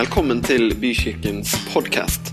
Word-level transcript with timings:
Velkommen 0.00 0.38
til 0.40 0.70
Bykirkens 0.80 1.50
podkast. 1.74 2.30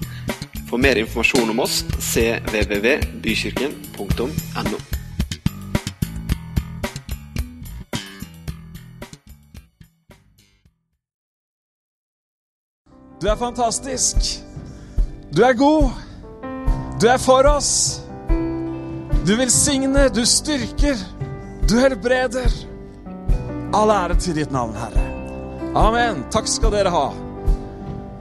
For 0.69 0.79
mer 0.79 0.95
informasjon 1.01 1.49
om 1.51 1.59
oss 1.59 1.81
cvvvbykirken.no. 1.99 4.77
Du 13.19 13.27
er 13.27 13.35
fantastisk. 13.35 14.15
Du 15.35 15.43
er 15.43 15.51
god. 15.59 15.91
Du 17.01 17.07
er 17.11 17.19
for 17.19 17.43
oss. 17.51 17.99
Du 19.27 19.35
velsigner, 19.35 20.07
du 20.07 20.23
styrker, 20.23 20.95
du 21.67 21.75
helbreder. 21.83 22.47
All 23.75 23.91
ære 23.91 24.15
til 24.23 24.39
ditt 24.39 24.55
navn, 24.55 24.71
Herre. 24.79 25.03
Amen. 25.75 26.23
Takk 26.31 26.47
skal 26.47 26.71
dere 26.71 26.95
ha. 26.95 27.26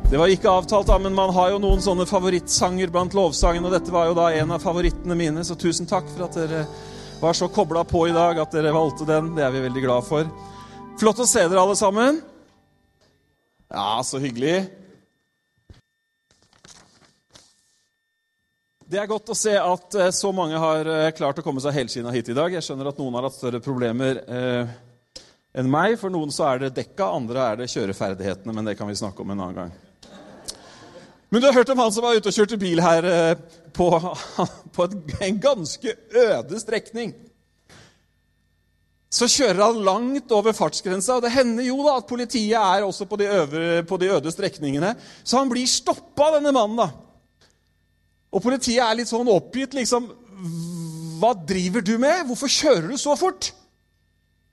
Det 0.07 0.19
var 0.21 0.31
ikke 0.31 0.51
avtalt, 0.51 0.87
da, 0.87 1.01
men 1.03 1.17
man 1.17 1.33
har 1.35 1.49
jo 1.51 1.57
noen 1.59 1.81
sånne 1.83 2.05
favorittsanger 2.07 2.93
blant 2.95 3.15
lovsangene, 3.19 3.67
og 3.67 3.73
dette 3.75 3.91
var 3.91 4.07
jo 4.07 4.13
da 4.15 4.29
en 4.39 4.53
av 4.55 4.63
favorittene 4.63 5.17
mine, 5.19 5.43
så 5.43 5.57
tusen 5.59 5.89
takk 5.91 6.07
for 6.13 6.29
at 6.29 6.37
dere 6.39 6.61
var 7.19 7.35
så 7.35 7.49
kobla 7.51 7.83
på 7.85 8.05
i 8.07 8.13
dag 8.15 8.39
at 8.39 8.53
dere 8.55 8.71
valgte 8.77 9.03
den. 9.09 9.33
Det 9.35 9.43
er 9.43 9.51
vi 9.51 9.65
veldig 9.65 9.83
glad 9.83 10.07
for. 10.07 10.29
Flott 11.01 11.23
å 11.25 11.27
se 11.27 11.43
dere 11.43 11.59
alle 11.59 11.75
sammen. 11.75 12.21
Ja, 13.67 13.99
så 14.07 14.21
hyggelig. 14.23 14.69
Det 18.87 19.01
er 19.03 19.11
godt 19.11 19.35
å 19.35 19.35
se 19.35 19.57
at 19.59 19.97
eh, 19.99 20.13
så 20.15 20.31
mange 20.31 20.61
har 20.63 20.87
eh, 20.87 21.09
klart 21.19 21.41
å 21.43 21.43
komme 21.43 21.59
seg 21.65 21.75
helskinna 21.81 22.15
hit 22.15 22.31
i 22.31 22.37
dag. 22.39 22.55
Jeg 22.55 22.63
skjønner 22.63 22.93
at 22.93 23.03
noen 23.03 23.19
har 23.19 23.27
hatt 23.27 23.41
større 23.41 23.59
problemer 23.65 24.23
eh, 24.23 24.71
enn 25.59 25.73
meg. 25.73 25.99
For 25.99 26.15
noen 26.15 26.31
så 26.31 26.47
er 26.53 26.63
det 26.63 26.77
dekka, 26.79 27.11
andre 27.19 27.43
er 27.43 27.61
det 27.65 27.69
kjøreferdighetene. 27.75 28.55
Men 28.55 28.71
det 28.71 28.77
kan 28.79 28.87
vi 28.87 28.95
snakke 29.03 29.27
om 29.27 29.35
en 29.35 29.43
annen 29.43 29.59
gang. 29.65 29.75
Men 31.31 31.43
du 31.43 31.49
har 31.49 31.57
hørt 31.57 31.71
om 31.75 31.81
han 31.83 31.93
som 31.93 32.05
var 32.07 32.17
ute 32.17 32.31
og 32.31 32.37
kjørte 32.37 32.59
bil 32.61 32.81
her 32.83 33.07
eh, 33.11 33.39
på, 33.75 33.89
på 34.77 34.89
en 35.27 35.41
ganske 35.43 35.97
øde 36.15 36.61
strekning. 36.63 37.15
Så 39.17 39.29
kjører 39.31 39.63
han 39.63 39.83
langt 39.87 40.33
over 40.35 40.55
fartsgrensa, 40.57 41.17
og 41.17 41.25
det 41.25 41.33
hender 41.33 41.65
jo 41.65 41.79
da 41.87 41.97
at 42.01 42.09
politiet 42.09 42.59
er 42.59 42.85
også 42.85 43.07
på 43.09 43.19
de, 43.21 43.29
øvre, 43.33 43.83
på 43.87 43.99
de 44.03 44.11
øde 44.13 44.33
strekningene. 44.35 44.93
Så 45.25 45.39
han 45.41 45.51
blir 45.51 45.67
stoppa, 45.71 46.35
denne 46.37 46.53
mannen. 46.55 46.83
da. 46.83 46.91
Og 48.35 48.43
politiet 48.45 48.83
er 48.85 48.99
litt 48.99 49.11
sånn 49.11 49.31
oppgitt, 49.33 49.77
liksom 49.79 50.11
Hva 51.17 51.31
driver 51.49 51.81
du 51.81 51.95
med? 51.97 52.27
Hvorfor 52.29 52.51
kjører 52.53 52.91
du 52.93 52.99
så 53.01 53.15
fort? 53.17 53.55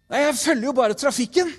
Nei, 0.07 0.21
jeg 0.21 0.37
følger 0.39 0.69
jo 0.69 0.75
bare 0.77 0.95
trafikken. 0.95 1.49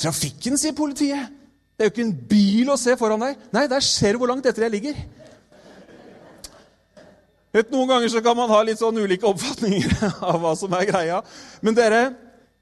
Trafikken, 0.00 0.56
sier 0.58 0.72
politiet. 0.76 1.43
Det 1.74 1.82
er 1.82 1.88
jo 1.88 1.92
ikke 1.94 2.06
en 2.06 2.16
bil 2.30 2.70
å 2.70 2.78
se 2.78 2.94
foran 2.98 3.22
deg. 3.24 3.38
Nei, 3.54 3.64
der 3.70 3.82
ser 3.82 4.14
du 4.14 4.22
hvor 4.22 4.30
langt 4.30 4.46
etter 4.46 4.66
jeg 4.66 4.74
ligger. 4.76 4.98
Vet, 7.54 7.70
noen 7.70 7.90
ganger 7.90 8.10
så 8.10 8.22
kan 8.22 8.34
man 8.38 8.50
ha 8.50 8.60
litt 8.66 8.80
sånn 8.80 8.98
ulike 8.98 9.26
oppfatninger 9.30 9.96
av 10.30 10.38
hva 10.42 10.54
som 10.58 10.72
er 10.74 10.86
greia. 10.88 11.20
Men 11.62 11.76
dere, 11.78 12.04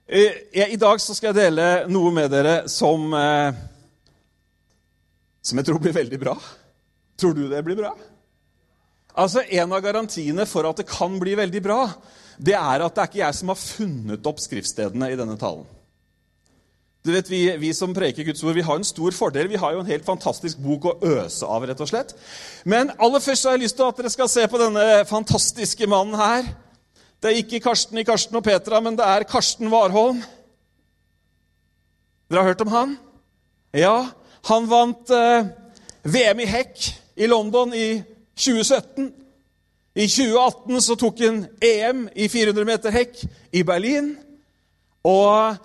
eh, 0.05 0.41
jeg, 0.53 0.73
i 0.75 0.81
dag 0.81 1.01
så 1.01 1.17
skal 1.17 1.33
jeg 1.33 1.39
dele 1.47 1.69
noe 1.93 2.13
med 2.13 2.33
dere 2.33 2.57
som, 2.73 3.07
eh, 3.17 3.61
som 5.45 5.61
jeg 5.61 5.69
tror 5.69 5.81
blir 5.81 5.97
veldig 5.97 6.21
bra. 6.21 6.37
Tror 7.21 7.37
du 7.37 7.47
det 7.49 7.61
blir 7.65 7.81
bra? 7.81 7.93
Altså, 9.13 9.45
En 9.49 9.73
av 9.73 9.85
garantiene 9.85 10.49
for 10.49 10.69
at 10.69 10.81
det 10.81 10.89
kan 10.89 11.19
bli 11.21 11.37
veldig 11.37 11.65
bra, 11.65 11.85
det 12.41 12.57
er 12.57 12.85
at 12.85 12.97
det 12.97 13.05
er 13.05 13.13
ikke 13.13 13.25
jeg 13.27 13.41
som 13.41 13.53
har 13.53 13.61
funnet 13.61 14.29
opp 14.29 14.41
skriftstedene 14.41 15.13
i 15.13 15.21
denne 15.21 15.37
talen. 15.41 15.69
Du 17.03 17.11
vet, 17.11 17.27
vi, 17.31 17.41
vi, 17.59 17.73
som 17.75 17.91
preker 17.95 18.23
Guds 18.23 18.45
ord, 18.47 18.55
vi 18.55 18.63
har 18.63 18.79
en 18.79 18.87
stor 18.87 19.11
fordel. 19.11 19.49
Vi 19.51 19.59
har 19.59 19.73
jo 19.75 19.81
en 19.83 19.89
helt 19.89 20.05
fantastisk 20.07 20.61
bok 20.63 20.85
å 20.87 20.93
øse 21.03 21.47
av. 21.47 21.65
rett 21.67 21.81
og 21.83 21.89
slett. 21.91 22.13
Men 22.65 22.93
aller 22.95 23.23
først 23.25 23.49
har 23.49 23.57
jeg 23.57 23.65
lyst 23.65 23.77
til 23.81 23.89
at 23.89 23.99
dere 23.99 24.13
skal 24.15 24.31
se 24.31 24.45
på 24.47 24.61
denne 24.61 24.85
fantastiske 25.11 25.89
mannen 25.91 26.15
her. 26.21 26.47
Det 27.19 27.33
er 27.33 27.41
ikke 27.41 27.59
Karsten 27.65 27.99
i 27.99 28.05
Karsten 28.07 28.39
og 28.39 28.45
Petra, 28.47 28.79
men 28.81 28.95
det 28.99 29.09
er 29.09 29.27
Karsten 29.27 29.71
Warholm. 29.73 30.21
Dere 32.31 32.45
har 32.45 32.53
hørt 32.53 32.63
om 32.63 32.71
han? 32.71 32.95
Ja, 33.75 33.97
han 34.47 34.71
vant 34.71 35.11
eh, 35.11 35.51
VM 36.07 36.45
i 36.45 36.49
hekk 36.51 36.87
i 37.19 37.27
London 37.27 37.75
i 37.75 37.99
2017. 38.39 39.11
I 39.99 40.07
2018 40.07 40.87
så 40.87 40.99
tok 41.03 41.19
han 41.27 41.43
EM 41.59 42.07
i 42.15 42.31
400 42.31 42.71
meter 42.71 42.95
hekk 42.95 43.27
i 43.53 43.67
Berlin. 43.67 44.15
Og 45.03 45.59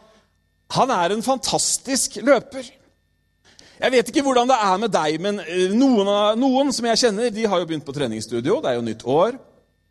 han 0.75 0.91
er 0.91 1.15
en 1.15 1.23
fantastisk 1.23 2.19
løper. 2.25 2.67
Jeg 3.77 3.93
vet 3.93 4.09
ikke 4.09 4.23
hvordan 4.25 4.49
det 4.49 4.57
er 4.57 4.79
med 4.81 4.91
deg, 4.93 5.19
men 5.21 5.41
noen, 5.77 6.09
noen 6.41 6.73
som 6.73 6.87
jeg 6.89 7.01
kjenner, 7.03 7.29
de 7.33 7.45
har 7.45 7.61
jo 7.61 7.67
begynt 7.69 7.85
på 7.85 7.93
treningsstudio. 7.95 8.57
Det 8.63 8.71
er 8.71 8.79
jo 8.79 8.87
nytt 8.87 9.05
år. 9.05 9.37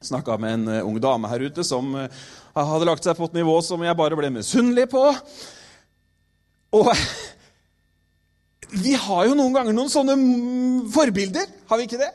Snakka 0.04 0.36
med 0.42 0.58
en 0.58 0.80
ung 0.90 0.98
dame 1.00 1.30
her 1.30 1.46
ute 1.46 1.64
som 1.64 1.94
hadde 1.96 2.88
lagt 2.88 3.06
seg 3.06 3.16
på 3.16 3.28
et 3.30 3.38
nivå 3.38 3.54
som 3.64 3.82
jeg 3.84 3.98
bare 3.98 4.18
ble 4.18 4.32
misunnelig 4.34 4.88
på. 4.92 5.04
Og 6.76 6.90
vi 8.84 8.96
har 8.98 9.26
jo 9.30 9.36
noen 9.38 9.54
ganger 9.54 9.76
noen 9.76 9.92
sånne 9.92 10.16
forbilder, 10.92 11.50
har 11.70 11.80
vi 11.80 11.88
ikke 11.88 12.02
det? 12.02 12.12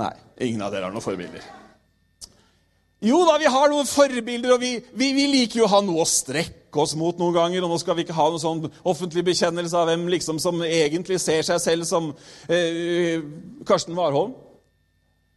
Nei, 0.00 0.10
ingen 0.42 0.64
av 0.66 0.74
dere 0.74 0.88
har 0.88 0.94
noen 0.94 1.04
forbilder. 1.04 1.63
Jo 3.02 3.24
da, 3.26 3.34
vi 3.40 3.50
har 3.50 3.72
noen 3.72 3.88
forbilder, 3.88 4.54
og 4.54 4.62
vi, 4.62 4.76
vi, 4.94 5.10
vi, 5.16 5.26
liker 5.28 5.60
jo 5.60 5.66
å 5.66 5.72
ha 5.74 5.80
noe 5.84 6.04
å 6.04 6.08
strekke 6.08 6.80
oss 6.80 6.94
mot 6.96 7.18
noen 7.20 7.34
ganger. 7.34 7.64
Og 7.64 7.72
nå 7.72 7.78
skal 7.82 7.98
vi 7.98 8.06
ikke 8.06 8.16
ha 8.16 8.28
noen 8.30 8.42
sånn 8.42 8.62
offentlig 8.86 9.24
bekjennelse 9.26 9.76
av 9.76 9.90
hvem 9.90 10.06
liksom 10.14 10.40
som 10.42 10.62
egentlig 10.64 11.18
ser 11.22 11.44
seg 11.46 11.60
selv 11.62 11.88
som 11.88 12.12
eh, 12.48 13.20
Karsten 13.68 13.96
Warholm. 13.98 14.32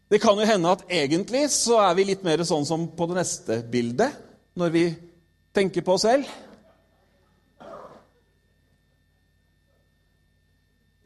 Det 0.08 0.22
kan 0.24 0.40
jo 0.40 0.48
hende 0.48 0.72
at 0.72 0.86
egentlig 0.88 1.50
så 1.52 1.82
er 1.84 1.98
vi 1.98 2.06
litt 2.08 2.24
mer 2.24 2.40
sånn 2.48 2.64
som 2.68 2.86
på 2.96 3.10
det 3.10 3.18
neste 3.18 3.60
bildet, 3.68 4.16
når 4.56 4.72
vi 4.72 4.84
tenker 5.56 5.84
på 5.84 5.98
oss 5.98 6.06
selv. 6.08 6.30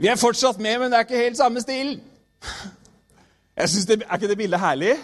Vi 0.02 0.10
er 0.10 0.18
fortsatt 0.18 0.62
med, 0.62 0.80
men 0.82 0.92
det 0.92 0.98
er 0.98 1.06
ikke 1.06 1.24
helt 1.24 1.38
samme 1.38 1.62
stil. 1.62 1.96
Jeg 3.58 3.70
synes 3.70 3.86
det, 3.86 4.02
Er 4.02 4.18
ikke 4.18 4.30
det 4.30 4.38
bildet 4.38 4.60
herlig? 4.60 4.96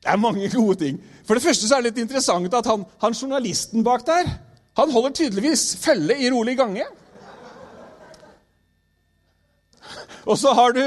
Det 0.00 0.08
er 0.08 0.20
mange 0.20 0.48
gode 0.48 0.78
ting. 0.80 1.00
For 1.28 1.36
det 1.36 1.44
første 1.44 1.68
så 1.68 1.76
er 1.76 1.84
det 1.84 1.92
litt 1.92 2.04
interessant 2.06 2.54
at 2.54 2.66
han, 2.66 2.86
han 3.02 3.16
journalisten 3.16 3.84
bak 3.84 4.06
der 4.06 4.30
han 4.78 4.92
holder 4.92 5.10
tydeligvis 5.10 5.76
følge 5.82 6.16
i 6.22 6.30
rolig 6.30 6.56
gange. 6.56 6.84
Og 10.24 10.38
så 10.38 10.52
har 10.54 10.72
du, 10.76 10.84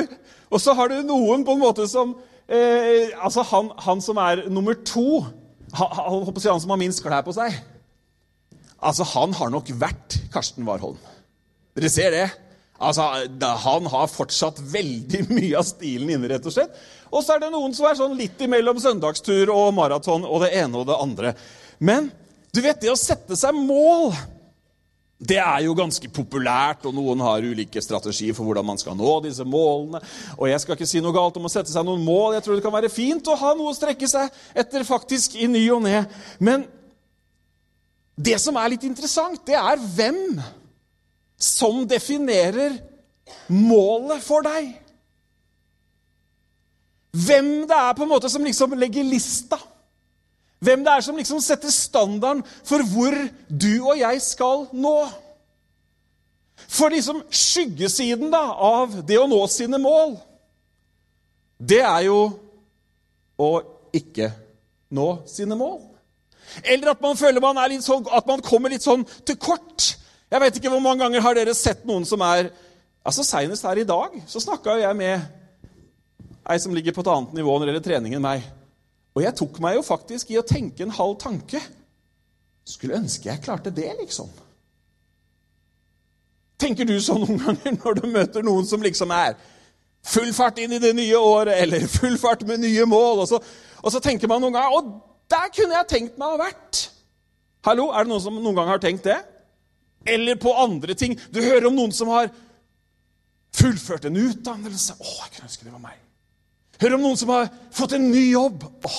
har 0.49 0.87
du 0.87 1.01
noen 1.05 1.43
på 1.45 1.55
en 1.55 1.61
måte 1.61 1.87
som 1.89 2.13
eh, 2.47 3.09
Altså 3.17 3.43
han, 3.49 3.71
han, 3.81 4.01
som 4.01 4.17
er 4.21 4.45
nummer 4.49 4.77
to, 4.85 5.25
han, 5.73 6.23
han 6.23 6.61
som 6.61 6.69
har 6.69 6.79
minst 6.79 7.03
klær 7.03 7.25
på 7.25 7.33
seg 7.35 7.57
Altså, 8.83 9.03
Han 9.03 9.33
har 9.33 9.49
nok 9.49 9.69
vært 9.79 10.17
Karsten 10.31 10.65
Warholm. 10.67 10.97
Dere 11.75 11.89
ser 11.89 12.11
det? 12.11 12.25
Altså, 12.83 13.07
Han 13.63 13.87
har 13.91 14.11
fortsatt 14.11 14.59
veldig 14.73 15.23
mye 15.37 15.55
av 15.59 15.67
stilen 15.67 16.13
inne, 16.15 16.29
rett 16.31 16.49
og 16.49 16.55
slett. 16.55 16.75
Og 17.13 17.23
så 17.23 17.35
er 17.35 17.43
det 17.43 17.53
noen 17.53 17.73
som 17.77 17.87
er 17.87 17.97
sånn 17.99 18.17
litt 18.17 18.41
imellom 18.41 18.79
søndagstur 18.81 19.51
og 19.53 19.73
maraton 19.77 20.25
og 20.25 20.45
det 20.45 20.53
ene 20.59 20.81
og 20.81 20.87
det 20.89 20.99
andre. 20.99 21.33
Men 21.83 22.09
du 22.53 22.61
vet, 22.61 22.81
det 22.81 22.91
å 22.93 22.99
sette 22.99 23.37
seg 23.37 23.57
mål 23.57 24.11
det 25.23 25.37
er 25.39 25.61
jo 25.63 25.75
ganske 25.77 26.09
populært, 26.11 26.83
og 26.89 26.95
noen 26.97 27.21
har 27.23 27.45
ulike 27.45 27.81
strategier 27.83 28.35
for 28.35 28.47
hvordan 28.47 28.65
man 28.67 28.79
skal 28.81 28.97
nå 28.97 29.11
disse 29.23 29.45
målene. 29.47 30.01
Og 30.35 30.49
jeg 30.49 30.59
skal 30.59 30.75
ikke 30.75 30.87
si 30.89 30.99
noe 31.03 31.15
galt 31.15 31.37
om 31.39 31.47
å 31.47 31.51
sette 31.53 31.71
seg 31.71 31.85
noen 31.87 32.03
mål. 32.03 32.33
Jeg 32.35 32.43
tror 32.43 32.57
det 32.57 32.65
kan 32.65 32.75
være 32.75 32.91
fint 32.91 33.29
å 33.31 33.37
ha 33.39 33.53
noe 33.55 33.71
å 33.71 33.77
strekke 33.77 34.09
seg 34.09 34.33
etter 34.65 34.83
faktisk 34.87 35.37
i 35.39 35.47
ny 35.47 35.63
og 35.71 35.85
ne. 35.85 36.01
Men 36.43 36.65
det 38.19 38.35
som 38.41 38.57
er 38.59 38.73
litt 38.73 38.83
interessant, 38.89 39.39
det 39.47 39.55
er 39.55 39.79
hvem 39.95 40.41
som 41.43 41.83
definerer 41.89 42.77
målet 43.51 44.23
for 44.23 44.45
deg. 44.45 44.71
Hvem 47.13 47.67
det 47.69 47.77
er 47.77 47.93
på 47.93 48.05
en 48.05 48.13
måte 48.13 48.31
som 48.31 48.45
liksom 48.45 48.73
legger 48.79 49.05
lista. 49.05 49.59
Hvem 50.63 50.85
det 50.85 50.93
er 50.93 51.03
som 51.05 51.17
liksom 51.19 51.41
setter 51.43 51.71
standarden 51.73 52.41
for 52.65 52.81
hvor 52.93 53.17
du 53.49 53.73
og 53.83 53.99
jeg 53.99 54.21
skal 54.23 54.65
nå. 54.71 54.97
For 56.63 56.93
liksom 56.93 57.21
skyggesiden 57.29 58.31
da, 58.31 58.45
av 58.55 59.01
det 59.05 59.19
å 59.19 59.27
nå 59.27 59.41
sine 59.51 59.77
mål, 59.81 60.15
det 61.59 61.81
er 61.83 62.05
jo 62.07 62.19
å 63.39 63.49
ikke 63.93 64.29
nå 64.95 65.07
sine 65.29 65.57
mål. 65.59 65.81
Eller 66.63 66.93
at 66.93 67.01
man 67.01 67.17
føler 67.17 67.43
man 67.43 67.59
litt 67.69 67.85
sånn, 67.85 68.05
at 68.09 68.27
man 68.29 68.41
kommer 68.45 68.73
litt 68.73 68.85
sånn 68.85 69.05
til 69.25 69.37
kort. 69.41 69.93
Jeg 70.33 70.41
vet 70.41 70.55
ikke 70.57 70.71
hvor 70.73 70.81
mange 70.81 71.03
ganger 71.03 71.21
har 71.21 71.37
dere 71.37 71.53
sett 71.53 71.83
noen 71.85 72.07
som 72.09 72.21
er 72.25 72.47
altså 73.05 73.21
Senest 73.27 73.65
her 73.67 73.77
i 73.77 73.85
dag 73.85 74.15
så 74.25 74.41
snakka 74.41 74.79
jeg 74.81 74.97
med 74.97 75.21
ei 76.49 76.55
som 76.59 76.73
ligger 76.73 76.95
på 76.95 77.03
et 77.03 77.09
annet 77.13 77.35
nivå 77.37 77.53
når 77.53 77.67
det 77.67 77.73
gjelder 77.73 77.85
trening 77.85 78.15
enn 78.17 78.23
meg. 78.23 78.47
Og 79.13 79.21
jeg 79.21 79.35
tok 79.37 79.59
meg 79.61 79.77
jo 79.77 79.83
faktisk 79.85 80.31
i 80.33 80.39
å 80.41 80.45
tenke 80.47 80.81
en 80.83 80.95
halv 80.95 81.19
tanke. 81.21 81.61
Skulle 82.65 82.97
ønske 82.97 83.29
jeg 83.29 83.43
klarte 83.45 83.71
det, 83.75 83.91
liksom. 83.99 84.31
Tenker 86.63 86.87
du 86.89 86.95
sånn 87.03 87.21
noen 87.27 87.37
ganger 87.43 87.77
når 87.77 87.99
du 87.99 88.07
møter 88.09 88.45
noen 88.47 88.65
som 88.65 88.81
liksom 88.81 89.13
er 89.13 89.35
full 90.03 90.33
fart 90.33 90.57
inn 90.63 90.73
i 90.73 90.81
det 90.81 90.95
nye 90.97 91.19
året, 91.19 91.59
eller 91.61 91.85
full 91.99 92.17
fart 92.19 92.41
med 92.47 92.63
nye 92.63 92.87
mål, 92.89 93.21
og 93.23 93.29
så, 93.29 93.39
og 93.83 93.93
så 93.93 94.01
tenker 94.03 94.31
man 94.31 94.41
noen 94.41 94.57
ganger 94.57 94.79
Og 94.79 94.89
der 95.29 95.53
kunne 95.53 95.77
jeg 95.77 95.89
tenkt 95.91 96.17
meg 96.17 96.25
å 96.25 96.39
ha 96.39 96.41
vært. 96.47 96.87
Hallo, 97.69 97.91
er 97.93 98.03
det 98.03 98.11
noen 98.11 98.25
som 98.25 98.41
noen 98.41 98.57
gang 98.57 98.73
har 98.73 98.81
tenkt 98.81 99.05
det? 99.05 99.21
Eller 100.05 100.39
på 100.39 100.53
andre 100.59 100.95
ting. 100.99 101.15
Du 101.31 101.41
hører 101.41 101.69
om 101.69 101.77
noen 101.77 101.93
som 101.95 102.11
har 102.11 102.31
fullført 103.55 104.07
en 104.09 104.19
utdannelse. 104.19 104.97
Å, 104.99 105.11
jeg 105.23 105.35
kunne 105.35 105.49
ønske 105.49 105.67
det 105.67 105.73
var 105.75 105.83
meg. 105.83 105.99
Hører 106.81 106.97
om 106.97 107.05
noen 107.05 107.19
som 107.19 107.31
har 107.31 107.51
fått 107.73 107.95
en 107.97 108.09
ny 108.11 108.25
jobb. 108.31 108.65
Å, 108.87 108.93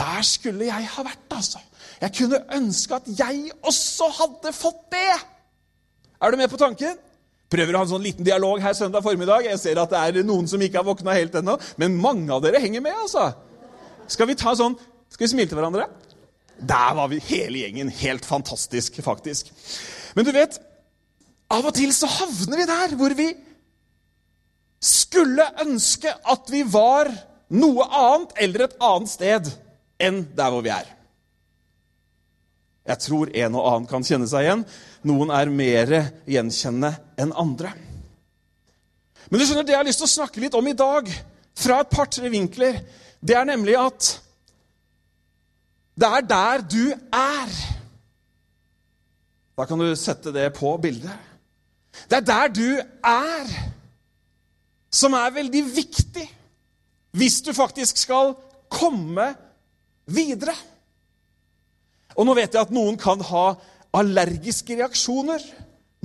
der 0.00 0.24
skulle 0.26 0.68
jeg 0.68 0.88
ha 0.94 1.04
vært, 1.06 1.26
altså. 1.34 1.62
Jeg 2.00 2.16
kunne 2.16 2.40
ønske 2.56 2.96
at 2.96 3.08
jeg 3.12 3.52
også 3.66 4.08
hadde 4.16 4.52
fått 4.56 4.86
det. 4.92 5.14
Er 6.20 6.32
du 6.32 6.40
med 6.40 6.52
på 6.52 6.60
tanken? 6.60 6.98
Prøver 7.50 7.74
å 7.74 7.80
ha 7.80 7.86
en 7.86 7.90
sånn 7.90 8.04
liten 8.04 8.26
dialog 8.26 8.60
her 8.62 8.76
søndag 8.78 9.02
formiddag. 9.04 9.48
Jeg 9.48 9.58
ser 9.58 9.80
at 9.82 9.90
det 9.90 10.00
er 10.00 10.26
noen 10.26 10.46
som 10.48 10.62
ikke 10.62 10.78
har 10.78 10.86
våkna 10.86 11.16
helt 11.16 11.34
ennå, 11.40 11.56
men 11.82 11.98
mange 11.98 12.30
av 12.32 12.44
dere 12.44 12.60
henger 12.62 12.84
med, 12.84 12.94
altså. 12.94 13.30
Skal 14.10 14.30
vi 14.30 14.38
ta 14.38 14.54
sånn 14.58 14.74
Skal 15.10 15.26
vi 15.26 15.30
smile 15.32 15.50
til 15.50 15.58
hverandre? 15.58 15.88
Der 16.60 16.94
var 16.94 17.08
vi 17.10 17.18
hele 17.24 17.64
gjengen. 17.64 17.88
Helt 18.00 18.26
fantastisk, 18.28 19.00
faktisk. 19.02 19.50
Men 20.16 20.26
du 20.26 20.32
vet, 20.34 20.58
av 21.50 21.66
og 21.66 21.74
til 21.76 21.92
så 21.94 22.08
havner 22.10 22.60
vi 22.60 22.68
der 22.68 22.94
hvor 22.98 23.14
vi 23.18 23.28
skulle 24.80 25.44
ønske 25.60 26.12
at 26.32 26.48
vi 26.52 26.62
var 26.64 27.10
noe 27.52 27.84
annet 27.84 28.32
eller 28.40 28.66
et 28.66 28.78
annet 28.80 29.12
sted 29.12 29.50
enn 30.00 30.22
der 30.36 30.54
hvor 30.54 30.64
vi 30.64 30.72
er. 30.72 30.88
Jeg 32.90 33.02
tror 33.04 33.30
en 33.36 33.58
og 33.58 33.66
annen 33.68 33.88
kan 33.90 34.06
kjenne 34.06 34.28
seg 34.30 34.46
igjen. 34.46 34.64
Noen 35.06 35.32
er 35.34 35.52
mer 35.52 35.92
gjenkjennende 36.28 36.94
enn 37.20 37.34
andre. 37.38 37.74
Men 39.28 39.38
du 39.38 39.44
skjønner, 39.44 39.66
det 39.66 39.76
jeg 39.76 39.82
har 39.82 39.86
lyst 39.86 40.00
til 40.02 40.08
å 40.08 40.16
snakke 40.16 40.42
litt 40.42 40.56
om 40.58 40.66
i 40.66 40.74
dag, 40.76 41.10
fra 41.60 41.82
et 41.82 41.92
par-tre 41.92 42.30
vinkler, 42.32 42.80
det 43.20 43.36
er 43.36 43.46
nemlig 43.46 43.76
at 43.78 44.08
det 46.00 46.08
er 46.08 46.24
der 46.24 46.64
du 46.64 46.84
er. 47.12 47.52
Da 49.60 49.66
kan 49.68 49.76
du 49.76 49.90
sette 49.92 50.32
det 50.32 50.46
på 50.56 50.70
bildet. 50.80 51.12
Det 52.08 52.16
er 52.16 52.24
der 52.24 52.52
du 52.56 52.68
er, 53.04 53.48
som 54.88 55.12
er 55.12 55.34
veldig 55.34 55.60
viktig 55.74 56.24
hvis 57.20 57.42
du 57.44 57.50
faktisk 57.52 57.98
skal 58.00 58.32
komme 58.72 59.26
videre. 60.08 60.54
Og 62.16 62.24
nå 62.24 62.36
vet 62.38 62.56
jeg 62.56 62.62
at 62.62 62.72
noen 62.72 62.96
kan 62.96 63.20
ha 63.28 63.42
allergiske 64.00 64.78
reaksjoner 64.78 65.44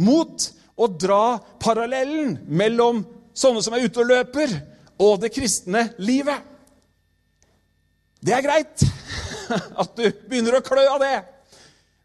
mot 0.04 0.50
å 0.76 0.90
dra 0.92 1.38
parallellen 1.62 2.34
mellom 2.50 3.06
sånne 3.32 3.64
som 3.64 3.78
er 3.78 3.86
ute 3.86 4.02
og 4.04 4.10
løper, 4.10 4.52
og 5.00 5.22
det 5.24 5.32
kristne 5.32 5.86
livet. 6.04 6.44
Det 8.20 8.36
er 8.36 8.44
greit 8.44 8.84
at 9.86 9.96
du 9.96 10.10
begynner 10.28 10.60
å 10.60 10.66
klø 10.66 10.84
av 10.98 11.00
det. 11.06 11.16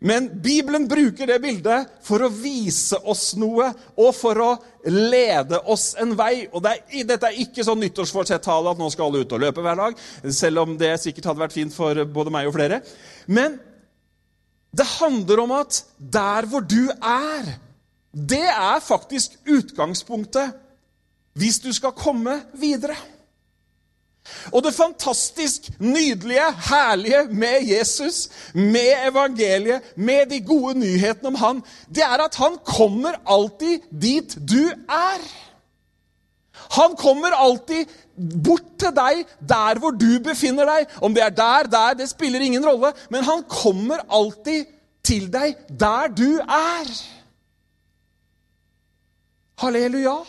Men 0.01 0.31
Bibelen 0.43 0.87
bruker 0.89 1.29
det 1.29 1.37
bildet 1.43 1.91
for 2.05 2.25
å 2.25 2.31
vise 2.33 2.97
oss 3.05 3.35
noe 3.37 3.67
og 4.01 4.15
for 4.17 4.41
å 4.41 4.51
lede 4.89 5.59
oss 5.69 5.91
en 6.01 6.15
vei. 6.17 6.47
Og 6.49 6.65
det 6.65 6.73
er, 6.73 7.05
Dette 7.11 7.29
er 7.29 7.41
ikke 7.43 7.65
sånn 7.67 7.83
nyttårsforsettale 7.85 8.73
at 8.73 8.81
nå 8.81 8.89
skal 8.93 9.11
alle 9.11 9.27
ut 9.27 9.35
og 9.37 9.45
løpe 9.45 9.65
hver 9.65 9.77
dag, 9.83 9.99
selv 10.33 10.65
om 10.65 10.73
det 10.81 10.95
sikkert 11.03 11.29
hadde 11.29 11.45
vært 11.45 11.57
fint 11.59 11.77
for 11.77 12.01
både 12.09 12.33
meg 12.33 12.49
og 12.49 12.57
flere. 12.57 12.81
Men 13.29 13.59
det 14.73 14.89
handler 14.97 15.45
om 15.45 15.53
at 15.59 15.83
der 15.99 16.49
hvor 16.49 16.65
du 16.65 16.89
er, 16.97 17.55
det 18.11 18.47
er 18.49 18.81
faktisk 18.81 19.37
utgangspunktet 19.45 20.57
hvis 21.37 21.61
du 21.61 21.71
skal 21.77 21.93
komme 21.93 22.41
videre. 22.57 22.97
Og 24.53 24.63
det 24.65 24.75
fantastisk 24.75 25.71
nydelige, 25.81 26.47
herlige 26.71 27.23
med 27.31 27.67
Jesus, 27.67 28.29
med 28.55 29.09
evangeliet, 29.09 29.93
med 29.97 30.27
de 30.31 30.41
gode 30.41 30.79
nyhetene 30.79 31.29
om 31.29 31.35
han, 31.35 31.63
det 31.89 32.05
er 32.05 32.25
at 32.25 32.35
han 32.35 32.59
kommer 32.65 33.17
alltid 33.27 33.79
dit 34.03 34.37
du 34.51 34.71
er. 34.89 35.25
Han 36.71 36.97
kommer 36.97 37.35
alltid 37.35 37.87
bort 38.45 38.67
til 38.79 38.93
deg 38.95 39.25
der 39.49 39.81
hvor 39.81 39.95
du 39.97 40.21
befinner 40.25 40.69
deg. 40.69 40.91
Om 41.03 41.15
det 41.15 41.25
er 41.25 41.35
der, 41.35 41.71
der, 41.73 41.95
det 41.99 42.11
spiller 42.11 42.41
ingen 42.41 42.67
rolle. 42.67 42.93
Men 43.11 43.25
han 43.25 43.43
kommer 43.49 44.05
alltid 44.09 44.69
til 45.05 45.31
deg 45.33 45.57
der 45.81 46.13
du 46.13 46.39
er. 46.45 46.93
Halleluja. 49.61 50.21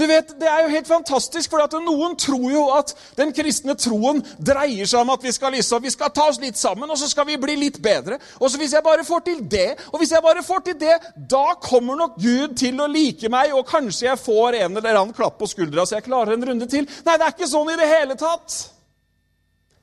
Du 0.00 0.06
vet, 0.06 0.30
Det 0.40 0.48
er 0.48 0.62
jo 0.64 0.72
helt 0.72 0.88
fantastisk, 0.88 1.50
for 1.52 1.80
noen 1.84 2.14
tror 2.16 2.46
jo 2.48 2.62
at 2.72 2.94
den 3.18 3.34
kristne 3.36 3.74
troen 3.76 4.22
dreier 4.38 4.88
seg 4.88 5.02
om 5.02 5.12
at 5.12 5.26
vi 5.26 5.32
skal 5.36 5.52
liksom, 5.52 5.82
vi 5.84 5.92
skal 5.92 6.12
ta 6.16 6.30
oss 6.30 6.40
litt 6.40 6.56
sammen, 6.56 6.88
og 6.88 6.96
så 6.96 7.08
skal 7.10 7.28
vi 7.28 7.36
bli 7.36 7.58
litt 7.60 7.76
bedre. 7.84 8.16
Og 8.40 8.48
så 8.48 8.60
Hvis 8.60 8.72
jeg 8.72 8.84
bare 8.84 9.04
får 9.04 9.20
til 9.28 9.44
det, 9.48 9.76
og 9.92 10.00
hvis 10.00 10.12
jeg 10.12 10.22
bare 10.24 10.42
får 10.44 10.64
til 10.64 10.78
det, 10.80 10.96
da 11.28 11.54
kommer 11.60 11.96
nok 11.96 12.16
Gud 12.16 12.56
til 12.56 12.80
å 12.80 12.88
like 12.88 13.28
meg, 13.28 13.52
og 13.52 13.68
kanskje 13.68 14.08
jeg 14.08 14.24
får 14.24 14.60
en 14.64 14.76
eller 14.76 14.96
annen 14.96 15.16
klapp 15.16 15.38
på 15.38 15.48
skuldra 15.48 15.84
så 15.86 15.98
jeg 15.98 16.08
klarer 16.08 16.32
en 16.36 16.44
runde 16.48 16.68
til. 16.68 16.88
Nei, 17.04 17.16
det 17.16 17.26
er 17.26 17.34
ikke 17.36 17.48
sånn 17.48 17.72
i 17.72 17.78
det 17.80 17.88
hele 17.88 18.16
tatt. 18.20 18.60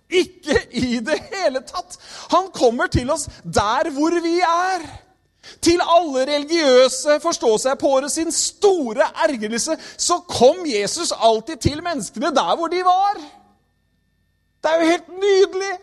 Ikke 0.10 0.62
i 0.72 1.00
det 1.04 1.18
hele 1.30 1.62
tatt. 1.68 1.98
Han 2.34 2.50
kommer 2.56 2.90
til 2.90 3.10
oss 3.14 3.28
der 3.44 3.92
hvor 3.94 4.18
vi 4.24 4.40
er. 4.42 4.86
Til 5.62 5.82
alle 5.82 6.26
religiøse 6.28 7.20
forstå-seg-på-ere 7.24 8.10
sin 8.10 8.32
store 8.32 9.08
ergrelse 9.24 9.78
så 9.98 10.20
kom 10.30 10.66
Jesus 10.66 11.14
alltid 11.16 11.58
til 11.58 11.84
menneskene 11.84 12.36
der 12.36 12.56
hvor 12.56 12.68
de 12.68 12.84
var. 12.86 13.20
Det 14.64 14.72
er 14.72 14.80
jo 14.82 14.90
helt 14.90 15.10
nydelig! 15.10 15.74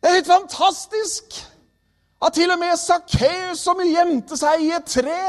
Det 0.00 0.10
er 0.10 0.14
helt 0.14 0.26
fantastisk! 0.26 1.24
At 2.26 2.32
til 2.32 2.50
og 2.50 2.58
med 2.58 2.76
Sakkeus, 2.76 3.58
som 3.58 3.80
gjemte 3.84 4.36
seg 4.40 4.62
i 4.64 4.70
et 4.72 4.88
tre 4.88 5.20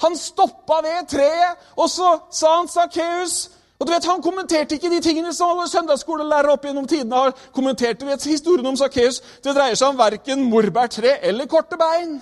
Han 0.00 0.16
stoppa 0.16 0.80
ved 0.84 1.06
treet, 1.08 1.68
og 1.76 1.90
så 1.90 2.18
sa 2.32 2.56
han, 2.56 2.68
'Sakkeus, 2.68 3.50
og 3.78 3.86
du 3.86 3.92
vet, 3.92 4.04
Han 4.04 4.22
kommenterte 4.22 4.74
ikke 4.74 4.90
de 4.90 5.00
tingene 5.04 5.34
som 5.34 5.52
alle 5.52 5.68
søndagsskolelærere 5.68 6.52
opp 6.56 6.64
gjennom 6.64 6.86
tidene 6.88 7.16
har 7.16 7.34
kommentert. 7.52 8.00
Du 8.00 8.06
vet, 8.06 8.24
Historien 8.24 8.66
om 8.66 8.76
Sakkeus 8.76 9.20
dreier 9.44 9.76
seg 9.76 9.92
om 9.92 9.98
verken 9.98 10.46
morbærtre 10.48 11.18
eller 11.22 11.48
korte 11.50 11.76
bein. 11.80 12.16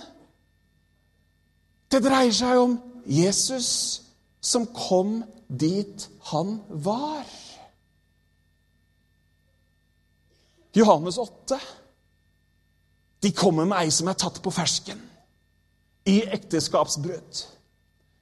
Det 1.91 2.03
dreier 2.03 2.33
seg 2.35 2.59
om 2.59 2.75
Jesus 3.07 3.69
som 4.43 4.67
kom 4.73 5.21
dit 5.47 6.09
han 6.31 6.59
var. 6.69 7.25
Johannes 10.75 11.17
8. 11.17 11.59
De 13.23 13.31
kommer 13.31 13.65
med 13.65 13.79
ei 13.79 13.93
som 13.95 14.09
er 14.11 14.17
tatt 14.19 14.41
på 14.43 14.51
fersken, 14.53 14.99
i 16.05 16.19
ekteskapsbrudd. 16.35 17.45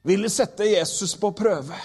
Ville 0.08 0.30
sette 0.32 0.68
Jesus 0.70 1.16
på 1.20 1.32
prøve. 1.36 1.80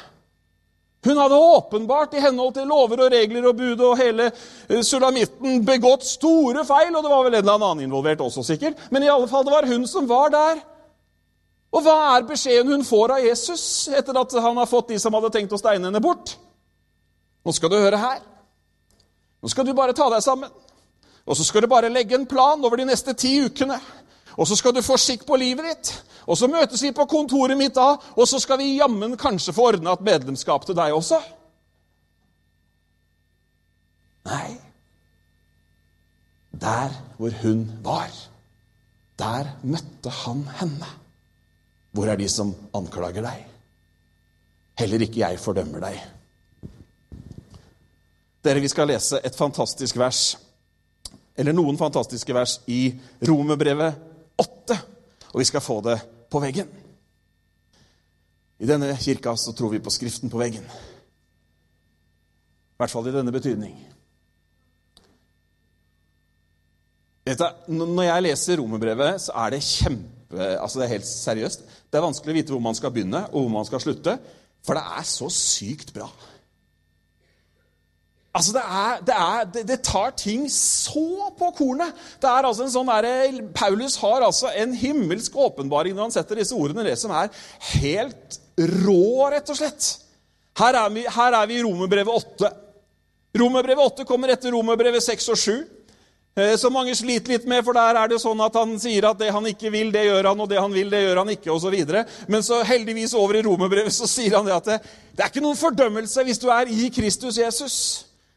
Hun 1.05 1.17
hadde 1.17 1.35
åpenbart 1.35 2.15
i 2.15 2.23
henhold 2.23 2.57
til 2.57 2.67
lover 2.67 3.05
og 3.05 3.13
regler 3.13 3.47
og 3.47 3.57
bud 3.57 3.83
og 3.87 4.01
hele 4.01 4.31
eh, 4.33 4.81
sulamitten 4.83 5.63
begått 5.67 6.07
store 6.07 6.65
feil, 6.67 6.91
og 6.91 7.05
det 7.05 7.13
var 7.13 7.23
vel 7.27 7.37
en 7.39 7.45
eller 7.45 7.55
annen 7.55 7.85
involvert 7.87 8.25
også, 8.25 8.43
sikkert. 8.43 8.81
Men 8.91 9.07
i 9.07 9.13
alle 9.13 9.29
fall, 9.31 9.47
det 9.47 9.55
var 9.55 9.69
hun 9.71 9.87
som 9.87 10.09
var 10.11 10.35
der. 10.35 10.65
Og 11.71 11.85
hva 11.85 11.97
er 12.17 12.27
beskjeden 12.27 12.73
hun 12.73 12.87
får 12.87 13.15
av 13.15 13.25
Jesus 13.29 13.63
etter 13.95 14.17
at 14.17 14.35
han 14.41 14.57
har 14.59 14.71
fått 14.71 14.91
de 14.91 14.99
som 14.99 15.15
hadde 15.15 15.31
tenkt 15.35 15.55
å 15.55 15.61
steine 15.61 15.87
henne 15.87 16.03
bort? 16.03 16.35
Nå 17.47 17.55
skal 17.55 17.71
du 17.71 17.79
høre 17.79 18.01
her. 18.01 18.19
Nå 19.39 19.53
skal 19.53 19.69
du 19.69 19.75
bare 19.77 19.95
ta 19.95 20.09
deg 20.11 20.25
sammen. 20.25 20.51
Og 21.29 21.37
så 21.37 21.45
skal 21.45 21.63
du 21.63 21.71
bare 21.71 21.93
legge 21.93 22.17
en 22.17 22.27
plan 22.27 22.63
over 22.65 22.81
de 22.81 22.89
neste 22.89 23.13
ti 23.15 23.37
ukene. 23.45 23.77
Og 24.39 24.47
så 24.47 24.57
skal 24.57 24.75
du 24.75 24.85
få 24.87 24.97
skikk 25.01 25.25
på 25.27 25.37
livet 25.41 25.67
ditt. 25.67 25.91
Og 26.31 26.39
så 26.39 26.47
møtes 26.51 26.83
vi 26.85 26.93
på 26.95 27.09
kontoret 27.11 27.59
mitt 27.59 27.75
da, 27.75 27.97
og 27.99 28.29
så 28.29 28.39
skal 28.43 28.61
vi 28.61 28.77
jammen 28.77 29.17
kanskje 29.19 29.55
få 29.57 29.73
ordna 29.73 29.97
et 29.97 30.05
medlemskap 30.07 30.67
til 30.69 30.77
deg 30.79 30.95
også. 30.95 31.19
Nei. 34.29 34.59
Der 36.59 36.95
hvor 37.19 37.35
hun 37.43 37.65
var, 37.83 38.13
der 39.19 39.55
møtte 39.63 40.13
han 40.23 40.45
henne. 40.61 40.91
Hvor 41.97 42.07
er 42.07 42.21
de 42.21 42.29
som 42.31 42.53
anklager 42.77 43.25
deg? 43.25 43.47
Heller 44.79 45.03
ikke 45.03 45.25
jeg 45.25 45.41
fordømmer 45.43 45.83
deg. 45.83 45.97
Dere, 48.45 48.63
vi 48.63 48.71
skal 48.71 48.87
lese 48.93 49.19
et 49.27 49.35
fantastisk 49.35 49.97
vers, 49.99 50.37
eller 51.35 51.57
noen 51.57 51.79
fantastiske 51.81 52.35
vers, 52.35 52.61
i 52.71 52.93
Romerbrevet 53.27 54.08
8. 54.39 54.79
Og 55.33 55.43
vi 55.43 55.49
skal 55.49 55.65
få 55.65 55.81
det 55.85 55.99
på 56.31 56.41
veggen. 56.43 56.71
I 58.59 58.67
denne 58.67 58.97
kirka 58.99 59.35
så 59.39 59.55
tror 59.55 59.75
vi 59.75 59.83
på 59.83 59.93
Skriften 59.95 60.31
på 60.31 60.41
veggen. 60.41 60.65
I 60.65 62.79
hvert 62.79 62.95
fall 62.95 63.11
i 63.11 63.15
denne 63.15 63.35
betydning. 63.35 63.75
Når 67.69 68.05
jeg 68.07 68.25
leser 68.25 68.61
romerbrevet, 68.61 69.21
så 69.27 69.35
er 69.45 69.55
det 69.55 69.67
kjempe... 69.67 70.39
Altså, 70.39 70.79
det 70.79 70.87
er 70.87 70.95
helt 70.95 71.09
seriøst. 71.09 71.65
Det 71.89 71.99
er 71.99 72.05
vanskelig 72.05 72.33
å 72.33 72.39
vite 72.39 72.55
hvor 72.55 72.65
man 72.65 72.77
skal 72.79 72.93
begynne, 72.95 73.25
og 73.33 73.45
hvor 73.45 73.53
man 73.53 73.69
skal 73.69 73.83
slutte. 73.83 74.15
For 74.65 74.79
det 74.79 74.85
er 74.99 75.07
så 75.09 75.29
sykt 75.33 75.93
bra. 75.97 76.09
Altså, 78.39 78.53
det, 78.55 78.63
er, 78.63 78.99
det, 79.03 79.15
er, 79.15 79.47
det, 79.55 79.63
det, 79.67 79.79
tar 79.83 80.13
ting 80.15 80.45
så 80.53 81.31
på 81.39 81.51
kornet. 81.57 81.95
Det 82.23 82.29
er 82.31 82.47
altså 82.47 82.67
en 82.69 82.71
sånn 82.71 82.91
der, 82.91 83.41
Paulus 83.57 83.97
har 83.99 84.23
altså 84.23 84.53
en 84.55 84.77
himmelsk 84.79 85.35
åpenbaring 85.35 85.97
når 85.97 86.07
han 86.07 86.15
setter 86.15 86.39
disse 86.39 86.55
ordene, 86.55 86.87
det 86.87 86.95
som 87.01 87.11
er 87.19 87.33
helt 87.81 88.39
rå, 88.85 89.27
rett 89.33 89.51
og 89.51 89.59
slett. 89.59 89.89
Her 90.59 90.79
er 90.85 90.95
vi, 90.95 91.03
her 91.11 91.35
er 91.41 91.51
vi 91.51 91.59
i 91.59 91.65
Romerbrevet 91.67 92.31
8. 92.39 92.53
Romerbrevet 93.39 93.91
8 93.99 94.07
kommer 94.07 94.31
etter 94.35 94.55
Romerbrevet 94.55 95.03
6 95.03 95.29
og 95.35 95.43
7. 95.43 95.59
Eh, 96.39 96.55
som 96.61 96.75
mange 96.75 96.95
sliter 96.95 97.35
litt 97.35 97.47
med, 97.51 97.65
for 97.67 97.75
der 97.75 97.99
er 97.99 98.11
det 98.11 98.21
sånn 98.23 98.39
at 98.45 98.55
han 98.55 98.77
sier 98.79 99.09
at 99.11 99.19
det 99.19 99.33
han 99.35 99.47
ikke 99.51 99.73
vil, 99.75 99.91
det 99.95 100.05
gjør 100.07 100.31
han, 100.31 100.43
og 100.45 100.51
det 100.51 100.61
han 100.63 100.75
vil, 100.75 100.91
det 100.95 101.03
gjør 101.03 101.23
han 101.25 101.33
ikke, 101.35 101.51
osv. 101.55 101.75
Men 102.31 102.47
så 102.47 102.61
heldigvis 102.67 103.17
over 103.19 103.41
i 103.41 103.43
romerbrevet 103.47 103.95
så 103.95 104.07
sier 104.07 104.39
han 104.39 104.47
det 104.47 104.55
at 104.55 104.71
det, 104.71 104.79
det 105.19 105.25
er 105.25 105.33
ikke 105.33 105.43
noen 105.43 105.59
fordømmelse 105.59 106.23
hvis 106.29 106.39
du 106.39 106.47
er 106.55 106.71
i 106.71 106.87
Kristus 106.95 107.41
Jesus. 107.43 107.79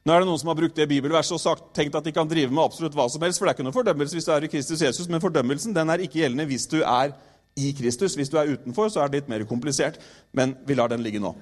Nå 0.01 0.13
er 0.13 0.24
det 0.24 0.29
noen 0.31 0.39
som 0.41 0.50
har 0.50 0.58
brukt 0.58 0.77
det 0.77 0.88
bibelverset 0.89 1.36
og 1.36 1.41
sagt, 1.43 1.67
tenkt 1.77 1.96
at 1.98 2.05
de 2.08 2.13
kan 2.15 2.29
drive 2.29 2.50
med 2.50 2.63
absolutt 2.63 2.96
hva 2.98 3.05
som 3.12 3.22
helst, 3.22 3.38
for 3.38 3.46
det 3.46 3.51
er 3.51 3.60
ikke 3.60 3.65
noen 3.67 3.75
fordømmelse 3.75 4.17
hvis 4.17 4.25
du 4.25 4.31
er 4.34 4.48
i 4.48 4.50
Kristus 4.50 4.81
Jesus, 4.81 5.10
men 5.12 5.22
fordømmelsen 5.22 5.75
den 5.77 5.93
er 5.93 6.01
ikke 6.01 6.24
gjeldende 6.24 6.48
hvis 6.50 6.65
du 6.72 6.79
er 6.81 7.13
i 7.60 7.72
Kristus. 7.77 8.15
Hvis 8.17 8.31
du 8.31 8.38
er 8.39 8.53
utenfor, 8.55 8.89
så 8.89 9.03
er 9.03 9.12
det 9.12 9.22
litt 9.22 9.31
mer 9.31 9.46
komplisert, 9.46 10.00
men 10.34 10.55
vi 10.65 10.77
lar 10.77 10.89
den 10.91 11.03
ligge 11.05 11.22
nå. 11.22 11.36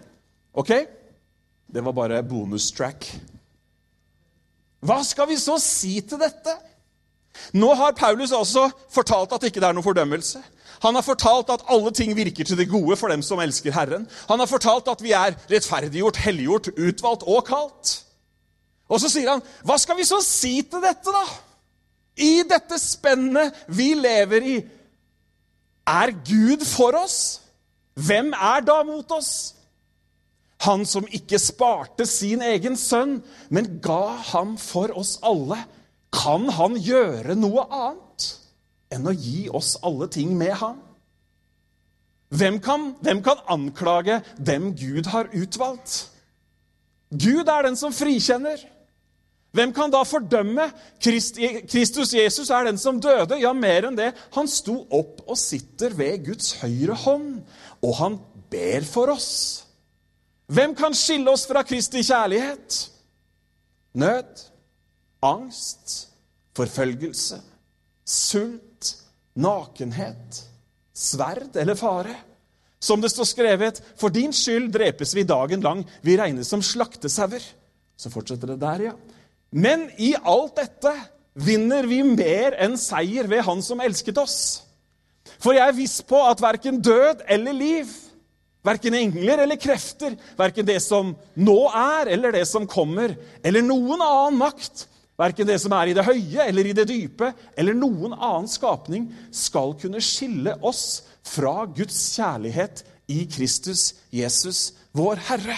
Ok? 0.58 0.74
Det 1.70 1.84
var 1.86 1.96
bare 1.96 2.24
bonus 2.26 2.72
track. 2.76 3.08
Hva 4.84 5.00
skal 5.06 5.30
vi 5.30 5.38
så 5.40 5.60
si 5.62 6.00
til 6.02 6.20
dette? 6.20 6.56
Nå 7.56 7.70
har 7.78 7.96
Paulus 7.96 8.34
også 8.36 8.66
fortalt 8.92 9.32
at 9.36 9.46
ikke 9.48 9.62
det 9.62 9.70
er 9.70 9.76
noen 9.78 9.86
fordømmelse. 9.86 10.42
Han 10.84 10.96
har 10.96 11.04
fortalt 11.04 11.52
at 11.52 11.66
alle 11.72 11.92
ting 11.96 12.16
virker 12.16 12.48
til 12.48 12.58
det 12.58 12.70
gode 12.72 12.96
for 13.00 13.12
dem 13.12 13.22
som 13.24 13.40
elsker 13.44 13.76
Herren. 13.76 14.08
Han 14.30 14.40
har 14.40 14.48
fortalt 14.48 14.88
at 14.92 15.04
vi 15.04 15.12
er 15.16 15.36
rettferdiggjort, 15.52 16.20
helliggjort, 16.24 16.72
utvalgt 16.76 17.28
og 17.28 17.44
kalt. 17.48 17.96
Og 18.90 19.00
så 19.02 19.10
sier 19.10 19.30
han, 19.30 19.42
'Hva 19.64 19.78
skal 19.78 19.98
vi 19.98 20.04
så 20.04 20.22
si 20.26 20.62
til 20.62 20.82
dette, 20.82 21.12
da?' 21.14 21.38
I 22.20 22.44
dette 22.44 22.76
spennet 22.80 23.56
vi 23.68 23.94
lever 23.94 24.44
i, 24.44 24.58
er 25.88 26.12
Gud 26.12 26.66
for 26.66 26.98
oss? 27.00 27.42
Hvem 27.96 28.34
er 28.34 28.60
da 28.62 28.84
mot 28.84 29.12
oss? 29.12 29.56
Han 30.68 30.86
som 30.86 31.08
ikke 31.08 31.40
sparte 31.40 32.06
sin 32.06 32.42
egen 32.44 32.76
sønn, 32.78 33.22
men 33.50 33.80
ga 33.84 34.20
ham 34.34 34.58
for 34.60 34.92
oss 35.00 35.18
alle. 35.24 35.62
Kan 36.12 36.50
han 36.50 36.76
gjøre 36.76 37.36
noe 37.40 37.64
annet 37.72 38.28
enn 38.92 39.08
å 39.08 39.16
gi 39.16 39.48
oss 39.50 39.78
alle 39.86 40.10
ting 40.12 40.36
med 40.38 40.58
ham? 40.60 40.82
Hvem 42.30 42.60
kan, 42.62 42.92
hvem 43.02 43.24
kan 43.26 43.40
anklage 43.50 44.20
dem 44.38 44.74
Gud 44.78 45.08
har 45.14 45.32
utvalgt? 45.34 46.10
Gud 47.10 47.48
er 47.48 47.66
den 47.66 47.80
som 47.80 47.94
frikjenner. 47.96 48.60
Hvem 49.56 49.72
kan 49.74 49.90
da 49.90 50.04
fordømme? 50.06 50.68
Kristus 51.02 52.14
Jesus 52.14 52.52
er 52.54 52.68
den 52.70 52.78
som 52.78 53.00
døde. 53.02 53.40
Ja, 53.42 53.54
mer 53.54 53.88
enn 53.90 53.98
det. 53.98 54.12
Han 54.36 54.50
sto 54.50 54.84
opp 54.94 55.24
og 55.26 55.40
sitter 55.42 55.96
ved 55.98 56.28
Guds 56.28 56.54
høyre 56.62 56.98
hånd, 57.06 57.40
og 57.82 57.96
han 57.98 58.20
ber 58.52 58.86
for 58.86 59.16
oss. 59.16 59.32
Hvem 60.50 60.76
kan 60.78 60.94
skille 60.98 61.30
oss 61.34 61.48
fra 61.50 61.64
Kristi 61.66 62.02
kjærlighet? 62.06 62.78
Nød, 63.98 64.46
angst, 65.26 65.98
forfølgelse, 66.58 67.42
sult, 68.06 68.94
nakenhet, 69.34 70.44
sverd 70.94 71.58
eller 71.58 71.78
fare? 71.78 72.16
Som 72.80 73.02
det 73.02 73.12
står 73.12 73.28
skrevet, 73.28 73.82
for 74.00 74.14
din 74.14 74.32
skyld 74.34 74.70
drepes 74.72 75.12
vi 75.18 75.26
dagen 75.28 75.66
lang, 75.66 75.82
vi 76.06 76.16
regnes 76.18 76.48
som 76.48 76.62
slaktesauer. 76.64 77.44
Så 78.00 78.14
fortsetter 78.14 78.54
det 78.54 78.62
der, 78.62 78.86
ja. 78.92 78.94
Men 79.50 79.88
i 79.98 80.14
alt 80.18 80.60
dette 80.60 80.94
vinner 81.40 81.88
vi 81.90 82.02
mer 82.06 82.58
enn 82.62 82.78
seier 82.80 83.30
ved 83.30 83.46
Han 83.48 83.64
som 83.66 83.82
elsket 83.82 84.20
oss. 84.22 84.40
For 85.40 85.56
jeg 85.56 85.66
er 85.66 85.78
viss 85.78 86.00
på 86.06 86.20
at 86.28 86.42
verken 86.44 86.82
død 86.84 87.24
eller 87.32 87.56
liv, 87.56 87.90
verken 88.66 88.98
engler 88.98 89.46
eller 89.46 89.60
krefter, 89.62 90.18
verken 90.38 90.68
det 90.68 90.80
som 90.84 91.14
nå 91.40 91.60
er 91.70 92.12
eller 92.16 92.36
det 92.36 92.46
som 92.50 92.68
kommer, 92.68 93.16
eller 93.44 93.64
noen 93.64 94.02
annen 94.04 94.40
makt, 94.42 94.86
verken 95.20 95.48
det 95.48 95.60
som 95.64 95.74
er 95.78 95.92
i 95.92 95.96
det 95.96 96.06
høye 96.08 96.46
eller 96.46 96.68
i 96.68 96.76
det 96.76 96.88
dype, 96.90 97.32
eller 97.56 97.78
noen 97.78 98.16
annen 98.16 98.50
skapning, 98.52 99.08
skal 99.32 99.78
kunne 99.80 100.04
skille 100.04 100.58
oss 100.66 101.06
fra 101.30 101.64
Guds 101.72 101.98
kjærlighet 102.18 102.84
i 103.10 103.24
Kristus 103.32 103.94
Jesus, 104.14 104.74
vår 104.96 105.22
Herre. 105.30 105.58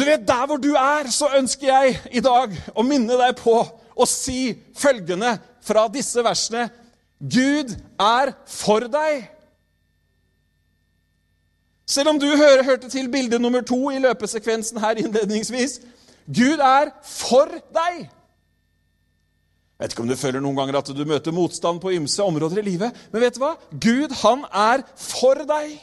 Du 0.00 0.04
vet, 0.04 0.28
Der 0.28 0.46
hvor 0.46 0.56
du 0.56 0.72
er, 0.72 1.10
så 1.10 1.28
ønsker 1.36 1.66
jeg 1.66 1.98
i 2.12 2.20
dag 2.24 2.54
å 2.72 2.82
minne 2.82 3.18
deg 3.20 3.34
på 3.36 3.52
å 3.92 4.06
si 4.08 4.54
følgende 4.72 5.34
fra 5.60 5.82
disse 5.92 6.24
versene. 6.24 6.70
Gud 7.20 7.74
er 8.00 8.32
for 8.48 8.86
deg. 8.88 9.26
Selv 11.84 12.14
om 12.14 12.20
du 12.22 12.30
hører, 12.32 12.64
hørte 12.64 12.88
til 12.88 13.10
bilde 13.12 13.38
nummer 13.38 13.60
to 13.60 13.90
i 13.90 13.98
løpesekvensen 14.00 14.80
her 14.80 15.02
innledningsvis 15.02 15.80
Gud 16.30 16.62
er 16.64 16.94
for 17.04 17.52
deg. 17.74 18.00
Jeg 19.80 19.84
vet 19.84 19.92
ikke 19.92 20.06
om 20.06 20.08
du 20.08 20.16
føler 20.16 20.40
noen 20.40 20.56
ganger 20.62 20.80
at 20.80 20.92
du 20.96 21.04
møter 21.08 21.34
motstand 21.34 21.80
på 21.82 21.92
ymse 21.98 22.24
områder 22.24 22.62
i 22.62 22.68
livet, 22.70 23.04
men 23.12 23.24
vet 23.24 23.36
du 23.36 23.44
hva? 23.44 23.56
Gud, 23.72 24.16
han 24.22 24.48
er 24.48 24.84
for 24.96 25.44
deg. 25.48 25.76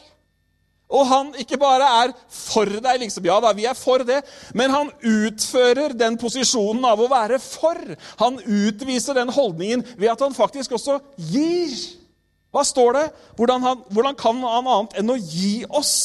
Og 0.87 1.03
han 1.09 1.33
ikke 1.35 1.59
bare 1.59 1.87
er 2.05 2.13
for 2.31 2.69
deg, 2.69 3.01
liksom, 3.01 3.25
ja 3.27 3.35
da, 3.43 3.51
vi 3.55 3.65
er 3.67 3.75
for 3.75 4.05
det, 4.07 4.21
men 4.55 4.71
han 4.71 4.91
utfører 5.03 5.95
den 5.99 6.15
posisjonen 6.19 6.85
av 6.87 7.01
å 7.03 7.09
være 7.11 7.41
for. 7.43 7.79
Han 8.21 8.39
utviser 8.39 9.17
den 9.17 9.33
holdningen 9.35 9.83
ved 9.97 10.13
at 10.13 10.23
han 10.23 10.35
faktisk 10.37 10.77
også 10.77 11.01
gir. 11.33 11.75
Hva 12.55 12.63
står 12.63 12.95
det? 12.95 13.05
Hvordan, 13.35 13.65
han, 13.67 13.81
hvordan 13.91 14.15
kan 14.19 14.39
han 14.45 14.69
annet 14.71 14.95
enn 15.01 15.11
å 15.11 15.17
gi 15.19 15.65
oss? 15.67 15.97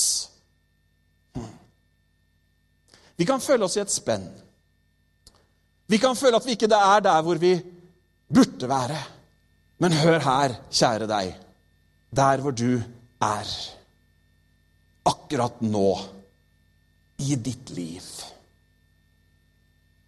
Vi 3.14 3.28
kan 3.28 3.42
føle 3.44 3.68
oss 3.68 3.78
i 3.78 3.84
et 3.84 3.92
spenn. 3.92 4.26
Vi 5.86 6.00
kan 6.02 6.18
føle 6.18 6.40
at 6.40 6.48
vi 6.48 6.56
ikke 6.56 6.70
er 6.74 7.04
der 7.04 7.22
hvor 7.22 7.38
vi 7.38 7.54
burde 8.32 8.66
være. 8.66 8.98
Men 9.78 9.94
hør 9.94 10.18
her, 10.26 10.56
kjære 10.74 11.06
deg, 11.10 11.32
der 12.10 12.42
hvor 12.42 12.50
du 12.50 12.80
er 13.22 13.54
akkurat 15.02 15.61
nå 15.61 15.88
i 17.23 17.37
ditt 17.37 17.71
liv. 17.71 18.04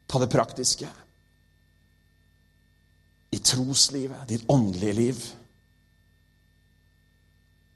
Ta 0.06 0.18
det 0.18 0.30
praktiske. 0.32 0.88
I 3.30 3.38
troslivet, 3.38 4.28
ditt 4.28 4.44
åndelige 4.50 4.92
liv. 4.92 5.24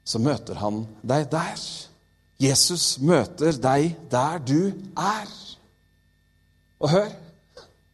Så 0.03 0.21
møter 0.23 0.59
han 0.61 0.85
deg 1.01 1.27
der. 1.31 1.59
Jesus 2.39 2.95
møter 3.03 3.57
deg 3.59 3.97
der 4.11 4.39
du 4.39 4.71
er. 4.95 5.27
Og 6.79 6.93
hør 6.93 7.11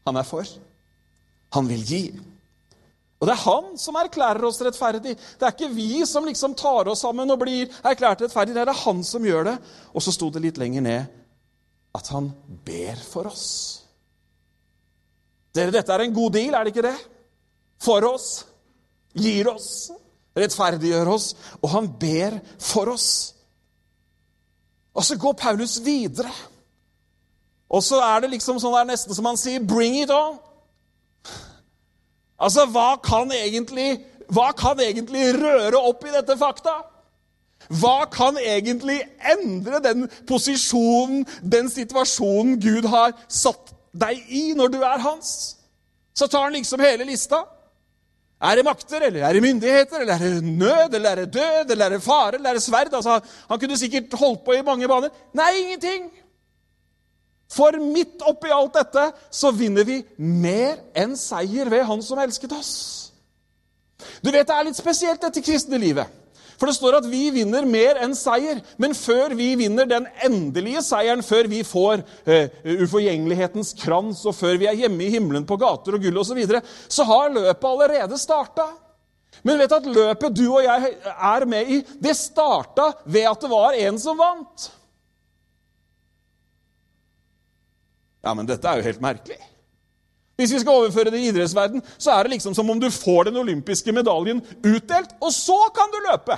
han 0.06 0.22
er 0.22 0.28
for. 0.28 0.46
Han 1.58 1.70
vil 1.72 1.86
gi. 1.90 2.04
Og 3.26 3.30
det 3.32 3.40
er 3.40 3.42
han 3.42 3.70
som 3.82 3.96
erklærer 3.98 4.46
oss 4.46 4.60
rettferdig. 4.62 5.16
Det 5.18 5.46
er 5.48 5.54
ikke 5.56 5.72
vi 5.74 6.04
som 6.06 6.28
liksom 6.30 6.54
tar 6.54 6.86
oss 6.92 7.02
sammen 7.02 7.34
og 7.34 7.40
blir 7.42 7.72
erklært 7.82 8.22
rettferdig. 8.22 8.54
Det 8.54 8.62
er 8.62 8.84
han 8.84 9.02
som 9.02 9.26
gjør 9.26 9.48
det. 9.48 9.56
Og 9.98 10.06
så 10.06 10.14
sto 10.14 10.30
det 10.30 10.44
litt 10.44 10.60
lenger 10.62 10.86
ned 10.86 11.16
at 11.98 12.12
han 12.14 12.28
ber 12.68 13.02
for 13.02 13.32
oss. 13.32 13.48
Dere, 15.58 15.74
dette 15.74 15.96
er 15.96 16.06
en 16.06 16.14
god 16.14 16.38
deal, 16.38 16.54
er 16.54 16.68
det 16.68 16.76
ikke 16.76 16.86
det? 16.86 16.94
For 17.82 18.06
oss. 18.12 18.30
Gir 19.18 19.50
oss. 19.50 19.90
Rettferdiggjør 20.38 21.14
oss. 21.16 21.32
Og 21.64 21.70
han 21.74 21.90
ber 21.98 22.38
for 22.62 22.94
oss. 22.94 23.10
Og 24.94 25.10
så 25.10 25.18
går 25.18 25.40
Paulus 25.42 25.80
videre. 25.82 26.30
Og 27.74 27.82
så 27.82 28.06
er 28.06 28.22
det 28.22 28.36
liksom 28.38 28.62
sånn 28.62 28.78
der 28.84 28.92
nesten 28.94 29.18
som 29.18 29.26
han 29.26 29.42
sier 29.42 29.66
'bring 29.66 30.04
it 30.04 30.14
on'. 30.14 30.45
Altså, 32.42 32.66
hva 32.68 32.96
kan 33.04 33.32
egentlig, 33.32 34.02
hva 34.28 34.52
kan 34.58 34.80
egentlig 34.84 35.30
røre 35.38 35.80
opp 35.80 36.04
i 36.06 36.14
dette 36.14 36.36
fakta? 36.40 36.76
Hva 37.80 38.06
kan 38.12 38.38
egentlig 38.38 39.00
endre 39.32 39.80
den 39.82 40.06
posisjonen, 40.28 41.24
den 41.42 41.72
situasjonen 41.72 42.60
Gud 42.62 42.86
har 42.92 43.16
satt 43.32 43.74
deg 43.96 44.20
i 44.28 44.50
når 44.58 44.74
du 44.76 44.82
er 44.84 45.02
hans? 45.02 45.56
Så 46.16 46.28
tar 46.28 46.48
han 46.48 46.56
liksom 46.56 46.84
hele 46.84 47.08
lista. 47.08 47.42
Er 48.46 48.60
det 48.60 48.66
makter, 48.68 49.08
eller 49.08 49.24
er 49.24 49.34
det 49.34 49.42
myndigheter, 49.42 50.04
eller 50.04 50.14
er 50.14 50.36
det 50.36 50.44
nød, 50.44 50.94
eller 50.94 51.10
er 51.10 51.22
det 51.24 51.34
død, 51.34 51.72
eller 51.72 51.86
er 51.86 51.96
det 51.96 52.04
fare, 52.04 52.36
eller 52.36 52.50
er 52.50 52.60
det 52.60 52.64
sverd? 52.64 52.94
Altså, 52.94 53.20
han 53.50 53.60
kunne 53.60 53.78
sikkert 53.80 54.14
holdt 54.20 54.44
på 54.46 54.58
i 54.58 54.62
mange 54.66 54.88
baner. 54.92 55.14
Nei, 55.34 55.52
ingenting! 55.64 56.12
For 57.52 57.78
midt 57.80 58.24
oppi 58.26 58.52
alt 58.52 58.76
dette 58.76 59.10
så 59.34 59.52
vinner 59.54 59.86
vi 59.88 60.02
mer 60.18 60.80
enn 60.98 61.14
seier 61.20 61.70
ved 61.72 61.86
Han 61.88 62.02
som 62.04 62.20
elsket 62.20 62.54
oss. 62.58 62.76
Du 64.22 64.32
vet, 64.32 64.48
Det 64.48 64.56
er 64.56 64.68
litt 64.68 64.78
spesielt, 64.78 65.22
dette 65.22 65.44
kristne 65.46 65.78
livet. 65.80 66.10
For 66.56 66.70
det 66.70 66.78
står 66.78 67.00
at 67.02 67.08
vi 67.10 67.28
vinner 67.36 67.68
mer 67.68 68.00
enn 68.04 68.16
seier. 68.16 68.62
Men 68.80 68.96
før 68.96 69.36
vi 69.36 69.50
vinner 69.60 69.88
den 69.90 70.08
endelige 70.24 70.84
seieren, 70.86 71.24
før 71.26 71.50
vi 71.52 71.62
får 71.68 72.04
eh, 72.24 72.48
uforgjengelighetens 72.86 73.74
krans, 73.82 74.24
og 74.26 74.38
før 74.38 74.56
vi 74.62 74.70
er 74.72 74.80
hjemme 74.86 75.04
i 75.04 75.12
himmelen 75.12 75.48
på 75.48 75.60
gater 75.60 75.98
og 75.98 76.06
gull 76.06 76.22
osv., 76.22 76.32
så, 76.32 76.40
videre, 76.40 76.64
så 76.88 77.04
har 77.08 77.34
løpet 77.36 77.70
allerede 77.72 78.20
starta. 78.20 78.70
Men 79.44 79.60
vet 79.60 79.76
at 79.76 79.86
løpet 79.86 80.38
du 80.38 80.46
og 80.48 80.64
jeg 80.64 80.96
er 81.14 81.46
med 81.50 81.76
i, 81.76 81.82
det 82.02 82.16
starta 82.18 82.94
ved 83.04 83.28
at 83.30 83.44
det 83.44 83.52
var 83.52 83.76
en 83.78 84.00
som 84.02 84.18
vant. 84.18 84.70
Ja, 88.26 88.34
men 88.34 88.48
dette 88.50 88.66
er 88.66 88.80
jo 88.80 88.88
helt 88.88 89.04
merkelig. 89.04 89.38
Hvis 90.36 90.52
vi 90.52 90.60
skal 90.60 90.82
overføre 90.82 91.14
det 91.14 91.22
i 91.22 91.30
idrettsverden, 91.30 91.84
så 91.98 92.12
er 92.12 92.26
det 92.26 92.36
liksom 92.36 92.56
som 92.58 92.70
om 92.70 92.80
du 92.82 92.90
får 92.92 93.30
den 93.30 93.38
olympiske 93.40 93.94
medaljen 93.96 94.42
utdelt, 94.66 95.14
og 95.22 95.32
så 95.32 95.58
kan 95.76 95.94
du 95.94 96.02
løpe! 96.10 96.38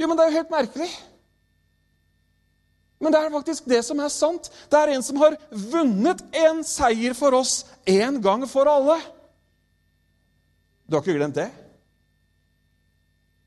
Jo, 0.00 0.06
men 0.08 0.16
det 0.16 0.24
er 0.24 0.30
jo 0.30 0.38
helt 0.38 0.52
merkelig. 0.54 0.88
Men 3.00 3.12
det 3.12 3.20
er 3.20 3.32
faktisk 3.34 3.66
det 3.68 3.80
som 3.84 4.00
er 4.00 4.12
sant. 4.12 4.48
Det 4.72 4.78
er 4.78 4.92
en 4.94 5.04
som 5.04 5.18
har 5.20 5.36
vunnet 5.50 6.22
en 6.36 6.62
seier 6.64 7.16
for 7.16 7.36
oss 7.36 7.66
en 7.88 8.16
gang 8.24 8.46
for 8.48 8.68
alle. 8.70 8.96
Du 10.88 10.96
har 10.96 11.04
ikke 11.04 11.18
glemt 11.18 11.36
det? 11.36 11.50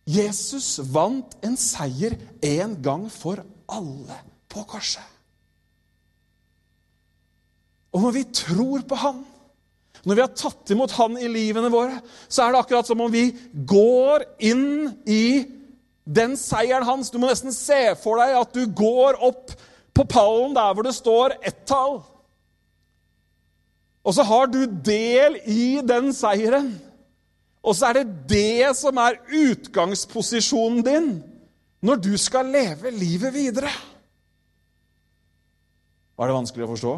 Jesus 0.09 0.77
vant 0.93 1.33
en 1.41 1.57
seier 1.57 2.17
en 2.43 2.77
gang 2.85 3.07
for 3.13 3.41
alle 3.71 4.19
på 4.53 4.63
korset. 4.69 5.03
Og 7.93 8.01
når 8.01 8.15
vi 8.15 8.23
tror 8.33 8.85
på 8.89 8.97
Han, 8.97 9.19
når 10.03 10.17
vi 10.17 10.23
har 10.23 10.31
tatt 10.35 10.71
imot 10.73 10.95
Han 10.97 11.17
i 11.21 11.29
livene 11.31 11.69
våre, 11.73 11.99
så 12.27 12.45
er 12.45 12.53
det 12.53 12.63
akkurat 12.63 12.89
som 12.89 13.03
om 13.05 13.11
vi 13.13 13.27
går 13.53 14.25
inn 14.43 14.89
i 15.05 15.45
den 16.03 16.35
seieren 16.39 16.85
hans. 16.87 17.11
Du 17.13 17.19
må 17.21 17.29
nesten 17.29 17.53
se 17.55 17.93
for 18.01 18.19
deg 18.19 18.35
at 18.39 18.55
du 18.55 18.65
går 18.67 19.21
opp 19.23 19.53
på 19.93 20.05
pallen 20.09 20.55
der 20.57 20.73
hvor 20.73 20.87
det 20.87 20.95
står 20.97 21.37
ett 21.45 21.63
tall. 21.69 22.01
Og 24.03 24.17
så 24.17 24.25
har 24.27 24.49
du 24.51 24.65
del 24.65 25.37
i 25.47 25.79
den 25.85 26.11
seieren. 26.15 26.73
Og 27.63 27.77
så 27.77 27.91
er 27.91 28.01
det 28.01 28.27
det 28.33 28.73
som 28.75 28.97
er 28.99 29.21
utgangsposisjonen 29.31 30.83
din 30.83 31.13
når 31.83 32.01
du 32.03 32.13
skal 32.19 32.49
leve 32.51 32.91
livet 32.91 33.31
videre. 33.35 33.71
Var 36.23 36.29
det 36.31 36.35
vanskelig 36.37 36.63
å 36.63 36.71
forstå? 36.71 36.91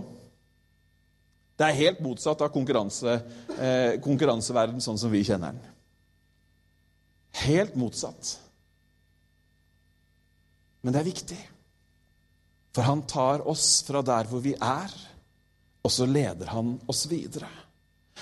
Det 1.57 1.65
er 1.65 1.77
helt 1.79 2.01
motsatt 2.05 2.43
av 2.45 2.51
konkurranse, 2.53 3.13
eh, 3.57 3.95
konkurranseverden 4.03 4.83
sånn 4.83 4.99
som 5.01 5.09
vi 5.09 5.23
kjenner 5.25 5.55
den. 5.55 5.61
Helt 7.33 7.73
motsatt. 7.73 8.35
Men 10.83 10.93
det 10.93 10.99
er 10.99 11.07
viktig. 11.07 11.39
For 12.75 12.85
han 12.85 13.01
tar 13.01 13.41
oss 13.49 13.81
fra 13.87 14.03
der 14.05 14.29
hvor 14.29 14.43
vi 14.45 14.53
er, 14.53 14.93
og 15.81 15.89
så 15.89 16.05
leder 16.05 16.51
han 16.53 16.75
oss 16.85 17.07
videre. 17.09 17.49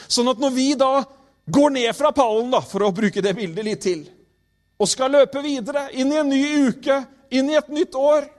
Sånn 0.07 0.31
at 0.31 0.39
når 0.39 0.55
vi 0.55 0.69
da 0.79 1.03
går 1.51 1.75
ned 1.81 1.91
fra 1.98 2.13
pallen, 2.15 2.48
da, 2.55 2.62
for 2.62 2.79
å 2.88 2.95
bruke 2.95 3.19
det 3.19 3.36
bildet 3.36 3.67
litt 3.67 3.83
til, 3.83 4.07
og 4.79 4.88
skal 4.88 5.12
løpe 5.12 5.43
videre, 5.43 5.89
inn 5.91 6.15
i 6.15 6.22
en 6.24 6.31
ny 6.31 6.69
uke, 6.69 7.01
inn 7.29 7.51
i 7.51 7.60
et 7.60 7.67
nytt 7.67 8.00
år 8.00 8.31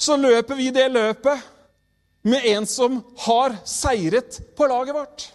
Så 0.00 0.16
løper 0.16 0.56
vi 0.56 0.70
det 0.72 0.88
løpet 0.88 1.42
med 2.22 2.44
en 2.44 2.66
som 2.66 3.00
har 3.26 3.56
seiret 3.68 4.40
på 4.56 4.68
laget 4.68 4.96
vårt. 4.96 5.26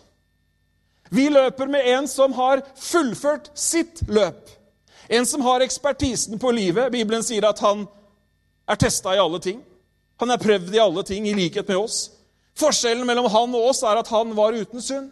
Vi 1.10 1.30
løper 1.30 1.70
med 1.70 1.86
en 1.88 2.08
som 2.10 2.34
har 2.34 2.64
fullført 2.76 3.52
sitt 3.54 4.02
løp. 4.10 4.50
En 5.08 5.26
som 5.26 5.42
har 5.46 5.62
ekspertisen 5.62 6.40
på 6.42 6.52
livet. 6.52 6.92
Bibelen 6.92 7.24
sier 7.24 7.46
at 7.46 7.62
han 7.62 7.86
er 8.66 8.82
testa 8.82 9.14
i 9.14 9.22
alle 9.22 9.40
ting. 9.40 9.62
Han 10.20 10.34
er 10.34 10.42
prøvd 10.42 10.74
i 10.74 10.82
alle 10.82 11.04
ting, 11.06 11.28
i 11.28 11.36
likhet 11.38 11.68
med 11.70 11.78
oss. 11.78 12.00
Forskjellen 12.58 13.06
mellom 13.06 13.30
han 13.30 13.54
og 13.54 13.70
oss 13.70 13.84
er 13.86 14.00
at 14.00 14.10
han 14.10 14.34
var 14.38 14.56
uten 14.56 14.82
synd. 14.82 15.12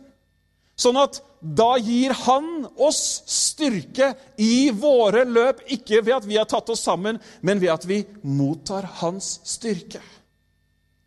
Sånn 0.80 0.98
at 0.98 1.20
da 1.44 1.76
gir 1.78 2.14
han 2.24 2.66
oss 2.82 3.24
styrke 3.30 4.14
i 4.42 4.72
våre 4.72 5.26
løp, 5.28 5.62
ikke 5.76 6.02
ved 6.02 6.16
at 6.18 6.28
vi 6.28 6.38
har 6.40 6.48
tatt 6.50 6.72
oss 6.74 6.86
sammen, 6.88 7.20
men 7.42 7.62
ved 7.62 7.74
at 7.74 7.88
vi 7.88 8.04
mottar 8.24 8.88
hans 9.02 9.36
styrke. 9.48 10.02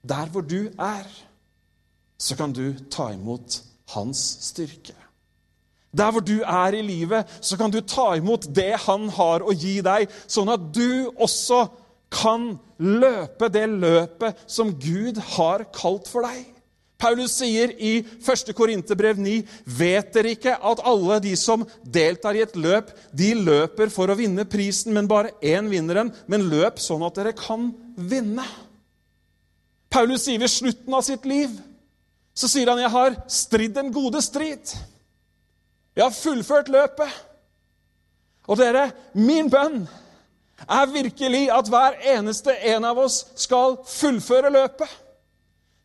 Der 0.06 0.28
hvor 0.30 0.44
du 0.46 0.68
er, 0.78 1.08
så 2.18 2.36
kan 2.36 2.52
du 2.52 2.76
ta 2.92 3.10
imot 3.14 3.60
hans 3.96 4.22
styrke. 4.50 4.94
Der 5.96 6.12
hvor 6.12 6.20
du 6.20 6.42
er 6.42 6.76
i 6.76 6.84
livet, 6.84 7.26
så 7.40 7.56
kan 7.56 7.72
du 7.72 7.80
ta 7.80 8.12
imot 8.16 8.46
det 8.54 8.74
han 8.84 9.08
har 9.16 9.42
å 9.42 9.54
gi 9.56 9.80
deg, 9.84 10.10
sånn 10.28 10.52
at 10.52 10.68
du 10.76 11.08
også 11.16 11.64
kan 12.12 12.52
løpe 12.78 13.48
det 13.52 13.66
løpet 13.72 14.44
som 14.46 14.74
Gud 14.78 15.18
har 15.36 15.64
kalt 15.74 16.10
for 16.10 16.28
deg. 16.28 16.44
Paulus 16.98 17.34
sier 17.36 17.74
i 17.76 17.98
1. 18.24 18.52
Korinterbrev 18.56 19.18
9.: 19.20 19.42
Vet 19.78 20.14
dere 20.14 20.32
ikke 20.32 20.54
at 20.56 20.80
alle 20.84 21.18
de 21.20 21.34
som 21.36 21.66
deltar 21.82 22.38
i 22.38 22.44
et 22.44 22.56
løp, 22.56 22.92
de 23.12 23.34
løper 23.36 23.92
for 23.92 24.08
å 24.08 24.16
vinne 24.16 24.46
prisen, 24.48 24.94
men 24.96 25.08
bare 25.10 25.34
én 25.44 25.68
vinner 25.68 26.00
den? 26.00 26.12
Men 26.26 26.48
løp 26.48 26.80
sånn 26.80 27.04
at 27.04 27.18
dere 27.18 27.34
kan 27.36 27.68
vinne. 27.96 28.44
Paulus 29.92 30.24
sier 30.24 30.40
ved 30.40 30.52
slutten 30.52 30.96
av 30.96 31.04
sitt 31.04 31.24
liv 31.28 31.52
så 32.36 32.48
sier 32.48 32.68
han, 32.68 32.78
'Jeg 32.78 32.90
har 32.90 33.16
stridd 33.28 33.74
den 33.74 33.92
gode 33.92 34.20
strid.' 34.20 34.76
'Jeg 35.96 36.04
har 36.04 36.10
fullført 36.10 36.68
løpet.' 36.68 37.22
Og 38.48 38.58
dere, 38.58 38.92
min 39.14 39.50
bønn 39.50 39.88
er 40.68 40.86
virkelig 40.86 41.50
at 41.50 41.68
hver 41.68 41.96
eneste 42.16 42.52
en 42.72 42.84
av 42.84 42.98
oss 42.98 43.24
skal 43.34 43.76
fullføre 43.84 44.52
løpet 44.52 44.88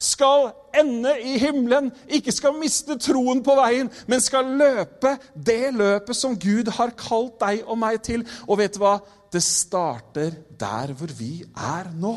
skal 0.01 0.51
ende 0.77 1.13
i 1.21 1.37
himmelen, 1.41 1.89
ikke 2.07 2.33
skal 2.35 2.57
miste 2.57 2.97
troen 3.01 3.43
på 3.43 3.55
veien, 3.59 3.89
men 4.07 4.23
skal 4.23 4.53
løpe 4.59 5.15
det 5.35 5.73
løpet 5.75 6.17
som 6.17 6.37
Gud 6.39 6.71
har 6.77 6.95
kalt 6.99 7.39
deg 7.43 7.65
og 7.65 7.79
meg 7.81 8.01
til. 8.05 8.25
Og 8.47 8.61
vet 8.61 8.77
du 8.77 8.83
hva? 8.83 8.99
Det 9.31 9.43
starter 9.43 10.35
der 10.59 10.93
hvor 10.97 11.11
vi 11.15 11.41
er 11.55 11.91
nå. 11.95 12.15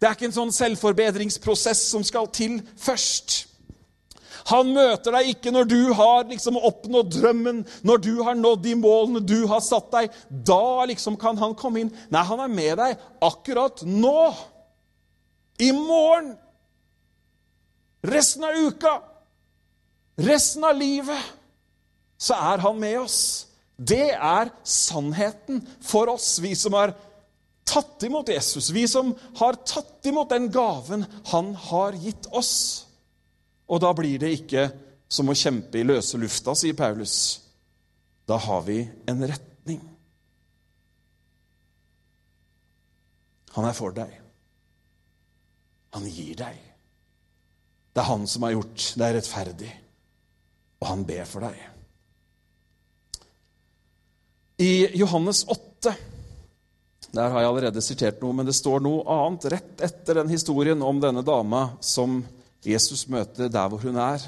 Det 0.00 0.08
er 0.08 0.16
ikke 0.16 0.30
en 0.30 0.36
sånn 0.36 0.52
selvforbedringsprosess 0.56 1.86
som 1.92 2.04
skal 2.04 2.28
til 2.32 2.60
først. 2.80 3.46
Han 4.48 4.72
møter 4.72 5.12
deg 5.12 5.34
ikke 5.34 5.52
når 5.52 5.68
du 5.68 5.80
har 5.96 6.24
liksom 6.30 6.56
oppnådd 6.56 7.10
drømmen, 7.12 7.64
når 7.84 8.02
du 8.06 8.12
har 8.24 8.38
nådd 8.38 8.62
de 8.64 8.76
målene 8.78 9.20
du 9.20 9.44
har 9.50 9.60
satt 9.64 9.90
deg. 9.92 10.14
Da 10.30 10.86
liksom 10.88 11.18
kan 11.20 11.38
han 11.40 11.56
komme 11.58 11.84
inn. 11.84 11.92
Nei, 12.12 12.24
han 12.24 12.40
er 12.40 12.52
med 12.52 12.80
deg 12.80 13.04
akkurat 13.26 13.84
nå. 13.84 14.30
I 15.60 15.70
morgen, 15.76 16.32
resten 18.02 18.44
av 18.44 18.56
uka, 18.56 19.02
resten 20.20 20.64
av 20.64 20.76
livet, 20.76 21.22
så 22.20 22.36
er 22.36 22.64
han 22.64 22.80
med 22.80 22.98
oss. 23.00 23.20
Det 23.76 24.10
er 24.12 24.50
sannheten 24.66 25.62
for 25.80 26.10
oss, 26.12 26.34
vi 26.42 26.52
som 26.58 26.76
har 26.76 26.92
tatt 27.64 28.02
imot 28.04 28.28
Jesus, 28.28 28.70
vi 28.74 28.84
som 28.88 29.14
har 29.38 29.56
tatt 29.64 30.06
imot 30.10 30.28
den 30.32 30.50
gaven 30.52 31.06
han 31.30 31.54
har 31.70 31.96
gitt 31.96 32.28
oss. 32.36 32.86
Og 33.70 33.80
da 33.80 33.92
blir 33.96 34.18
det 34.20 34.34
ikke 34.40 34.66
som 35.10 35.30
å 35.30 35.36
kjempe 35.36 35.80
i 35.80 35.86
løse 35.86 36.18
lufta, 36.20 36.54
sier 36.58 36.76
Paulus. 36.76 37.14
Da 38.28 38.36
har 38.38 38.62
vi 38.66 38.82
en 39.10 39.22
retning. 39.26 39.80
Han 43.56 43.66
er 43.66 43.74
for 43.74 43.94
deg. 43.94 44.12
Han 45.96 46.06
gir 46.06 46.36
deg. 46.38 46.69
Det 47.90 48.02
er 48.02 48.10
han 48.10 48.26
som 48.30 48.46
har 48.46 48.54
gjort 48.54 48.86
deg 49.00 49.16
rettferdig, 49.16 49.70
og 50.80 50.88
han 50.92 51.04
ber 51.08 51.26
for 51.28 51.46
deg. 51.48 51.58
I 54.60 54.72
Johannes 55.00 55.42
8 55.48 55.94
der 57.10 57.32
har 57.32 57.42
jeg 57.42 57.50
allerede 57.50 57.82
sitert 57.82 58.20
noe, 58.22 58.34
men 58.36 58.46
det 58.46 58.54
står 58.54 58.82
noe 58.84 59.02
annet 59.10 59.48
rett 59.50 59.82
etter 59.82 60.20
den 60.20 60.30
historien 60.30 60.82
om 60.86 61.00
denne 61.02 61.24
dama 61.26 61.72
som 61.82 62.20
Jesus 62.62 63.08
møter 63.10 63.50
der 63.50 63.72
hvor 63.72 63.82
hun 63.82 63.98
er. 63.98 64.22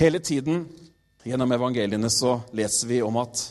Hele 0.00 0.20
tiden 0.24 0.66
gjennom 1.24 1.52
evangeliene 1.52 2.08
så 2.12 2.38
leser 2.56 2.88
vi 2.88 3.00
om 3.04 3.16
at 3.20 3.46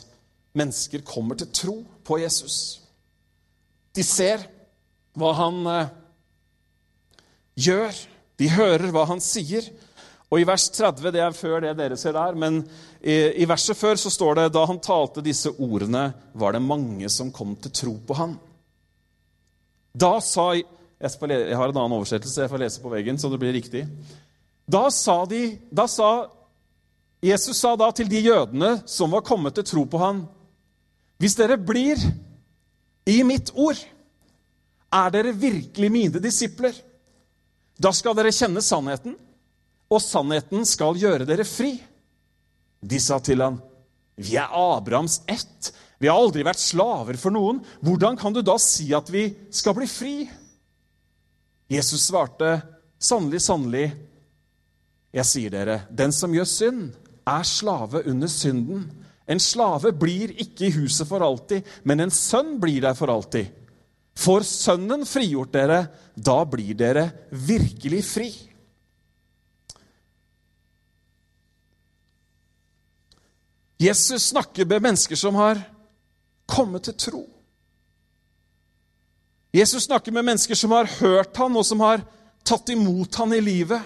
mennesker 0.58 1.02
kommer 1.06 1.38
til 1.38 1.50
tro 1.54 1.76
på 2.06 2.18
Jesus. 2.22 2.80
De 3.96 4.04
ser 4.06 4.44
hva 5.18 5.32
han 5.38 5.60
eh, 5.66 5.92
gjør, 7.58 7.96
de 8.40 8.50
hører 8.54 8.92
hva 8.94 9.06
han 9.10 9.22
sier. 9.22 9.66
Og 10.30 10.38
I 10.38 10.46
vers 10.46 10.68
30, 10.70 11.10
det 11.10 11.22
er 11.24 11.34
før 11.34 11.64
det 11.64 11.74
dere 11.80 11.96
ser 11.98 12.14
der, 12.14 12.36
men 12.38 12.60
i, 13.02 13.42
i 13.42 13.48
verset 13.50 13.78
før 13.78 13.98
så 13.98 14.12
står 14.14 14.38
det 14.38 14.50
da 14.54 14.62
han 14.70 14.78
talte 14.82 15.24
disse 15.26 15.50
ordene, 15.58 16.12
var 16.38 16.54
det 16.54 16.62
mange 16.62 17.10
som 17.10 17.32
kom 17.34 17.56
til 17.58 17.74
tro 17.74 17.96
på 18.06 18.18
han. 18.18 18.36
Da 19.90 20.12
sa 20.22 20.52
jeg, 20.54 20.68
jeg 21.00 21.56
har 21.58 21.72
en 21.72 21.80
annen 21.80 21.96
oversettelse, 21.96 22.44
jeg 22.44 22.52
får 22.52 22.62
lese 22.62 22.82
på 22.82 22.92
veggen, 22.92 23.18
så 23.18 23.30
det 23.32 23.40
blir 23.42 23.56
riktig. 23.56 23.82
Da 24.70 24.84
sa, 24.94 25.24
de, 25.26 25.56
da 25.74 25.88
sa 25.90 26.28
Jesus 27.24 27.58
sa 27.58 27.74
da 27.76 27.90
til 27.92 28.08
de 28.08 28.22
jødene 28.22 28.76
som 28.88 29.10
var 29.12 29.26
kommet 29.26 29.58
til 29.58 29.66
tro 29.66 29.84
på 29.88 30.00
han, 30.00 30.28
Hvis 31.20 31.34
dere 31.36 31.58
blir 31.60 32.00
i 33.10 33.22
mitt 33.26 33.52
ord, 33.58 33.78
er 34.90 35.12
dere 35.14 35.34
virkelig 35.36 35.90
mine 35.92 36.22
disipler. 36.22 36.74
Da 37.80 37.92
skal 37.96 38.16
dere 38.18 38.32
kjenne 38.34 38.62
sannheten, 38.64 39.16
og 39.90 40.02
sannheten 40.04 40.66
skal 40.68 40.98
gjøre 41.00 41.26
dere 41.28 41.46
fri. 41.48 41.74
De 42.80 43.00
sa 43.00 43.18
til 43.20 43.42
han, 43.42 43.60
Vi 44.20 44.36
er 44.36 44.52
Abrahams 44.52 45.22
ett. 45.26 45.72
Vi 45.98 46.08
har 46.08 46.16
aldri 46.16 46.44
vært 46.44 46.60
slaver 46.60 47.16
for 47.20 47.32
noen. 47.32 47.62
Hvordan 47.80 48.16
kan 48.20 48.32
du 48.32 48.42
da 48.44 48.58
si 48.60 48.90
at 48.96 49.08
vi 49.12 49.30
skal 49.52 49.76
bli 49.76 49.88
fri? 49.88 50.14
Jesus 51.70 52.08
svarte, 52.08 52.60
Sannelig, 53.00 53.40
sannelig, 53.40 53.86
jeg 55.10 55.24
sier 55.26 55.52
dere, 55.54 55.76
den 55.88 56.12
som 56.12 56.34
gjør 56.36 56.46
synd, 56.46 56.82
er 57.26 57.46
slave 57.48 58.02
under 58.10 58.28
synden. 58.30 58.84
En 59.30 59.40
slave 59.40 59.92
blir 59.94 60.32
ikke 60.42 60.66
i 60.66 60.74
huset 60.74 61.06
for 61.08 61.22
alltid, 61.22 61.66
men 61.86 62.02
en 62.02 62.12
sønn 62.14 62.56
blir 62.62 62.82
der 62.82 62.96
for 62.98 63.12
alltid. 63.12 63.46
Får 64.18 64.44
Sønnen 64.44 65.06
frigjort 65.06 65.52
dere, 65.54 65.84
da 66.14 66.42
blir 66.44 66.74
dere 66.76 67.06
virkelig 67.30 68.00
fri. 68.04 68.30
Jesus 73.80 74.26
snakker 74.28 74.66
med 74.68 74.82
mennesker 74.82 75.16
som 75.16 75.38
har 75.40 75.62
kommet 76.50 76.84
til 76.84 76.98
tro. 77.00 77.22
Jesus 79.56 79.86
snakker 79.86 80.12
med 80.12 80.26
mennesker 80.26 80.54
som 80.54 80.74
har 80.76 80.90
hørt 80.98 81.36
han, 81.40 81.56
og 81.56 81.64
som 81.66 81.80
har 81.80 82.02
tatt 82.44 82.68
imot 82.74 83.14
han 83.22 83.32
i 83.32 83.40
livet. 83.40 83.80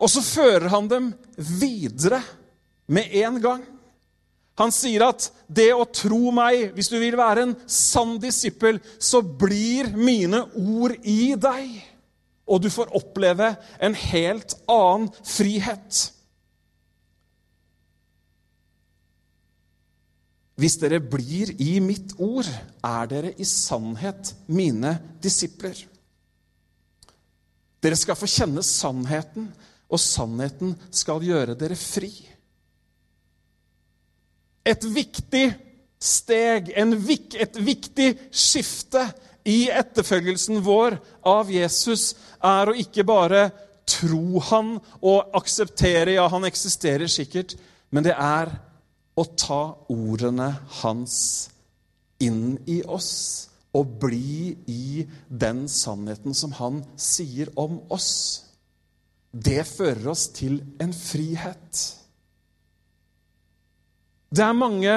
Og 0.00 0.10
så 0.10 0.24
fører 0.24 0.68
han 0.72 0.88
dem 0.90 1.12
videre 1.36 2.18
med 2.90 3.14
en 3.22 3.38
gang. 3.40 3.62
Han 4.58 4.72
sier 4.74 5.06
at 5.06 5.30
det 5.48 5.70
å 5.72 5.86
tro 5.88 6.32
meg, 6.34 6.70
hvis 6.76 6.90
du 6.92 6.98
vil 7.00 7.16
være 7.18 7.46
en 7.46 7.54
sann 7.70 8.18
disippel, 8.20 8.80
så 8.98 9.22
blir 9.22 9.92
mine 9.96 10.42
ord 10.58 10.96
i 11.06 11.34
deg. 11.38 11.76
Og 12.50 12.64
du 12.64 12.70
får 12.72 12.90
oppleve 12.98 13.54
en 13.80 13.94
helt 13.94 14.56
annen 14.68 15.08
frihet. 15.24 16.00
Hvis 20.60 20.76
dere 20.76 20.98
blir 21.00 21.54
i 21.62 21.78
mitt 21.80 22.12
ord, 22.20 22.48
er 22.84 23.06
dere 23.08 23.30
i 23.40 23.46
sannhet 23.48 24.34
mine 24.52 24.92
disipler. 25.22 25.78
Dere 27.80 27.96
skal 27.96 28.18
få 28.18 28.28
kjenne 28.28 28.64
sannheten, 28.66 29.48
og 29.90 30.02
sannheten 30.02 30.74
skal 30.92 31.24
gjøre 31.24 31.56
dere 31.58 31.78
fri. 31.80 32.10
Et 34.70 34.86
viktig 34.94 35.46
steg, 36.00 36.70
et 36.72 37.58
viktig 37.60 38.10
skifte 38.30 39.02
i 39.48 39.68
etterfølgelsen 39.72 40.60
vår 40.64 40.96
av 41.26 41.50
Jesus 41.52 42.14
er 42.44 42.70
å 42.70 42.76
ikke 42.78 43.04
bare 43.08 43.48
tro 43.90 44.40
han 44.50 44.76
og 45.00 45.34
akseptere 45.36 46.14
ja, 46.14 46.28
han 46.30 46.46
eksisterer 46.46 47.10
sikkert, 47.10 47.56
men 47.90 48.06
det 48.06 48.14
er 48.14 48.52
å 49.18 49.24
ta 49.34 49.62
ordene 49.90 50.52
hans 50.80 51.16
inn 52.22 52.60
i 52.70 52.80
oss 52.84 53.10
og 53.76 53.98
bli 54.02 54.54
i 54.70 55.06
den 55.28 55.66
sannheten 55.70 56.36
som 56.36 56.54
han 56.58 56.84
sier 57.00 57.50
om 57.58 57.80
oss 57.90 58.12
det 59.30 59.62
fører 59.66 60.10
oss 60.10 60.28
til 60.34 60.58
en 60.82 60.92
frihet. 60.94 61.80
Det 64.30 64.44
er 64.46 64.54
mange 64.54 64.96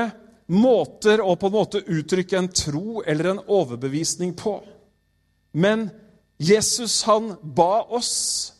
måter 0.54 1.22
å 1.24 1.34
på 1.40 1.50
en 1.50 1.56
måte 1.56 1.82
uttrykke 1.82 2.38
en 2.38 2.50
tro 2.54 3.02
eller 3.02 3.32
en 3.32 3.44
overbevisning 3.48 4.36
på. 4.38 4.60
Men 5.58 5.88
Jesus 6.38 7.02
han 7.08 7.34
ba 7.42 7.86
oss 7.94 8.54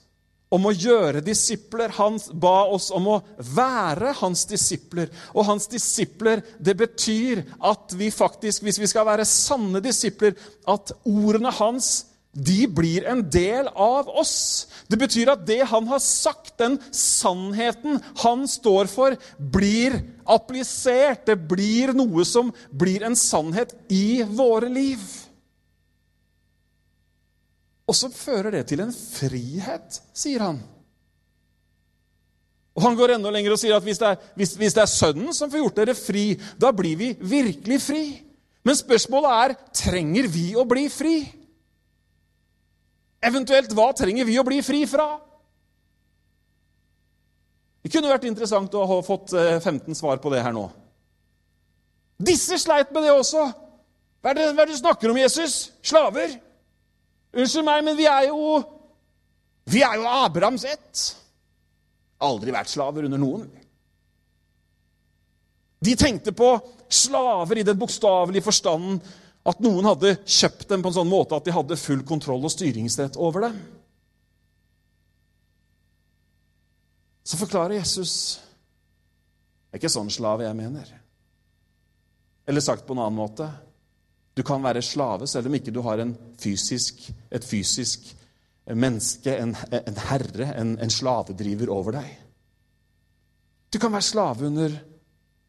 om 0.54 0.68
å 0.70 0.74
gjøre 0.74 1.24
disipler. 1.26 1.94
Han 1.98 2.20
ba 2.42 2.64
oss 2.74 2.92
om 2.94 3.10
å 3.16 3.20
være 3.38 4.14
hans 4.20 4.46
disipler. 4.50 5.10
Og 5.34 5.48
hans 5.50 5.68
disipler, 5.70 6.44
det 6.60 6.76
betyr 6.78 7.44
at 7.58 7.94
vi 7.98 8.12
faktisk, 8.14 8.64
hvis 8.66 8.80
vi 8.82 8.90
skal 8.90 9.08
være 9.10 9.26
sanne 9.30 9.82
disipler, 9.84 10.38
at 10.70 10.94
ordene 11.10 11.54
hans 11.58 12.13
de 12.34 12.66
blir 12.68 13.06
en 13.06 13.22
del 13.30 13.68
av 13.70 14.10
oss. 14.10 14.66
Det 14.90 14.98
betyr 14.98 15.30
at 15.36 15.44
det 15.46 15.60
han 15.70 15.86
har 15.90 16.02
sagt, 16.02 16.56
den 16.58 16.80
sannheten 16.90 18.00
han 18.24 18.48
står 18.50 18.90
for, 18.90 19.18
blir 19.38 20.00
applisert. 20.26 21.28
Det 21.30 21.38
blir 21.38 21.94
noe 21.94 22.26
som 22.26 22.50
blir 22.74 23.06
en 23.06 23.18
sannhet 23.18 23.76
i 23.94 24.24
våre 24.26 24.72
liv. 24.74 25.04
Og 27.86 27.98
så 27.98 28.10
fører 28.10 28.58
det 28.58 28.66
til 28.72 28.82
en 28.82 28.94
frihet, 28.96 30.02
sier 30.16 30.42
han. 30.42 30.62
Og 32.74 32.82
Han 32.82 32.98
går 32.98 33.14
enda 33.14 33.30
lenger 33.30 33.54
og 33.54 33.60
sier 33.62 33.76
at 33.78 33.86
hvis 33.86 34.00
det, 34.02 34.10
er, 34.10 34.30
hvis, 34.34 34.56
hvis 34.58 34.74
det 34.74 34.82
er 34.82 34.90
Sønnen 34.90 35.36
som 35.38 35.52
får 35.52 35.62
gjort 35.62 35.80
dere 35.84 35.94
fri, 35.94 36.32
da 36.58 36.72
blir 36.74 36.98
vi 36.98 37.12
virkelig 37.22 37.80
fri. 37.86 38.04
Men 38.66 38.80
spørsmålet 38.80 39.36
er 39.44 39.56
trenger 39.84 40.30
vi 40.34 40.48
å 40.58 40.66
bli 40.66 40.88
fri. 40.90 41.18
Eventuelt, 43.24 43.72
hva 43.76 43.92
trenger 43.96 44.28
vi 44.28 44.40
å 44.40 44.46
bli 44.48 44.60
fri 44.66 44.84
fra? 44.90 45.08
Det 47.84 47.92
kunne 47.92 48.12
vært 48.12 48.28
interessant 48.28 48.74
å 48.76 48.86
ha 48.88 49.00
fått 49.04 49.34
15 49.36 49.92
eh, 49.92 49.98
svar 49.98 50.20
på 50.24 50.32
det 50.32 50.44
her 50.44 50.56
nå. 50.56 50.66
Disse 52.24 52.60
sleit 52.62 52.92
med 52.96 53.04
det 53.04 53.12
også. 53.12 53.48
Hva 54.24 54.32
er 54.32 54.40
det, 54.40 54.46
hva 54.56 54.64
er 54.64 54.70
det 54.70 54.78
du 54.78 54.80
snakker 54.80 55.12
om, 55.12 55.20
Jesus? 55.20 55.74
Slaver? 55.84 56.38
Unnskyld 57.34 57.66
meg, 57.68 57.82
men 57.84 57.98
vi 57.98 58.08
er 58.08 58.30
jo 58.30 58.62
Vi 59.64 59.80
er 59.84 59.96
jo 59.96 60.08
Abrahams 60.12 60.66
ett. 60.68 61.02
Aldri 62.24 62.52
vært 62.52 62.72
slaver 62.72 63.08
under 63.08 63.20
noen. 63.20 63.46
De 65.84 65.96
tenkte 66.00 66.34
på 66.36 66.50
slaver 66.92 67.60
i 67.60 67.66
den 67.68 67.80
bokstavelige 67.80 68.44
forstanden 68.44 69.00
at 69.44 69.60
noen 69.64 69.88
hadde 69.90 70.16
kjøpt 70.24 70.70
dem 70.72 70.84
på 70.84 70.92
en 70.92 70.98
sånn 71.02 71.10
måte 71.12 71.36
at 71.36 71.48
de 71.48 71.56
hadde 71.56 71.80
full 71.80 72.04
kontroll 72.08 72.46
og 72.48 72.54
styringsrett 72.54 73.18
over 73.20 73.50
dem. 73.50 73.58
Så 77.24 77.40
forklarer 77.40 77.78
Jesus 77.80 78.40
Det 79.72 79.80
er 79.80 79.82
ikke 79.82 79.94
sånn 79.96 80.12
slave 80.14 80.46
jeg 80.46 80.56
mener. 80.58 80.90
Eller 82.46 82.62
sagt 82.62 82.84
på 82.86 82.94
en 82.94 83.02
annen 83.02 83.18
måte 83.18 83.48
Du 84.36 84.44
kan 84.46 84.64
være 84.64 84.84
slave 84.86 85.28
selv 85.28 85.50
om 85.50 85.56
ikke 85.58 85.74
du 85.74 85.82
har 85.86 86.04
fysisk, 86.40 87.00
et 87.32 87.46
fysisk 87.46 88.12
menneske, 88.66 89.34
en, 89.36 89.56
en 89.76 89.98
herre, 90.08 90.54
en, 90.56 90.78
en 90.80 90.92
slavedriver 90.92 91.70
over 91.70 91.98
deg. 92.00 92.12
Du 93.74 93.80
kan 93.80 93.92
være 93.92 94.08
slave 94.08 94.48
under 94.48 94.78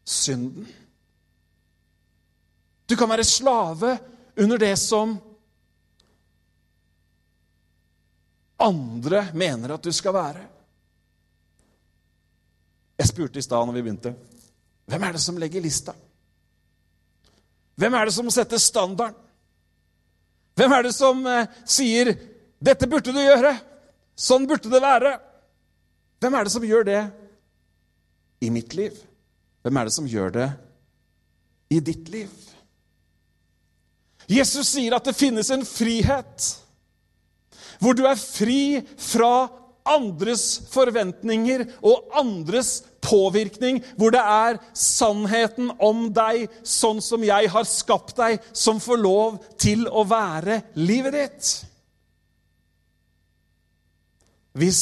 synden. 0.05 0.67
Du 2.85 2.95
kan 2.95 3.09
være 3.09 3.23
slave 3.23 3.97
under 4.37 4.57
det 4.57 4.75
som 4.77 5.15
andre 8.57 9.27
mener 9.33 9.75
at 9.75 9.83
du 9.83 9.91
skal 9.91 10.13
være. 10.15 10.43
Jeg 12.95 13.11
spurte 13.11 13.39
i 13.39 13.43
stad 13.43 13.67
når 13.67 13.75
vi 13.75 13.83
begynte, 13.83 14.13
hvem 14.85 15.03
er 15.03 15.15
det 15.15 15.21
som 15.21 15.37
legger 15.41 15.63
lista? 15.63 15.95
Hvem 17.75 17.93
er 17.97 18.07
det 18.07 18.15
som 18.15 18.29
setter 18.31 18.61
standarden? 18.61 19.21
Hvem 20.55 20.71
er 20.71 20.85
det 20.87 20.93
som 20.95 21.25
eh, 21.27 21.49
sier 21.67 22.13
'Dette 22.63 22.87
burde 22.87 23.11
du 23.11 23.19
gjøre'? 23.19 23.57
Sånn 24.15 24.47
burde 24.47 24.71
det 24.71 24.79
være. 24.81 25.17
Hvem 26.23 26.33
er 26.33 26.43
det 26.47 26.53
som 26.53 26.63
gjør 26.63 26.85
det 26.87 27.01
i 28.39 28.49
mitt 28.49 28.73
liv? 28.73 28.95
Hvem 29.61 29.77
er 29.77 29.83
det 29.83 29.93
som 29.93 30.07
gjør 30.07 30.31
det 30.31 30.47
i 31.69 31.81
ditt 31.83 32.07
liv? 32.09 32.44
Jesus 34.31 34.71
sier 34.73 34.95
at 34.97 35.05
det 35.05 35.17
finnes 35.17 35.51
en 35.53 35.65
frihet 35.67 36.51
hvor 37.81 37.95
du 37.97 38.05
er 38.07 38.17
fri 38.19 38.79
fra 39.01 39.47
andres 39.85 40.45
forventninger 40.71 41.65
og 41.85 42.09
andres 42.17 42.79
påvirkning, 43.05 43.81
hvor 43.97 44.13
det 44.15 44.21
er 44.21 44.57
sannheten 44.73 45.69
om 45.83 46.07
deg, 46.13 46.47
sånn 46.65 47.01
som 47.05 47.23
jeg 47.25 47.51
har 47.53 47.67
skapt 47.69 48.15
deg, 48.17 48.39
som 48.55 48.81
får 48.81 49.01
lov 49.01 49.37
til 49.61 49.85
å 49.85 50.05
være 50.09 50.61
livet 50.79 51.17
ditt. 51.19 51.51
Hvis 54.55 54.81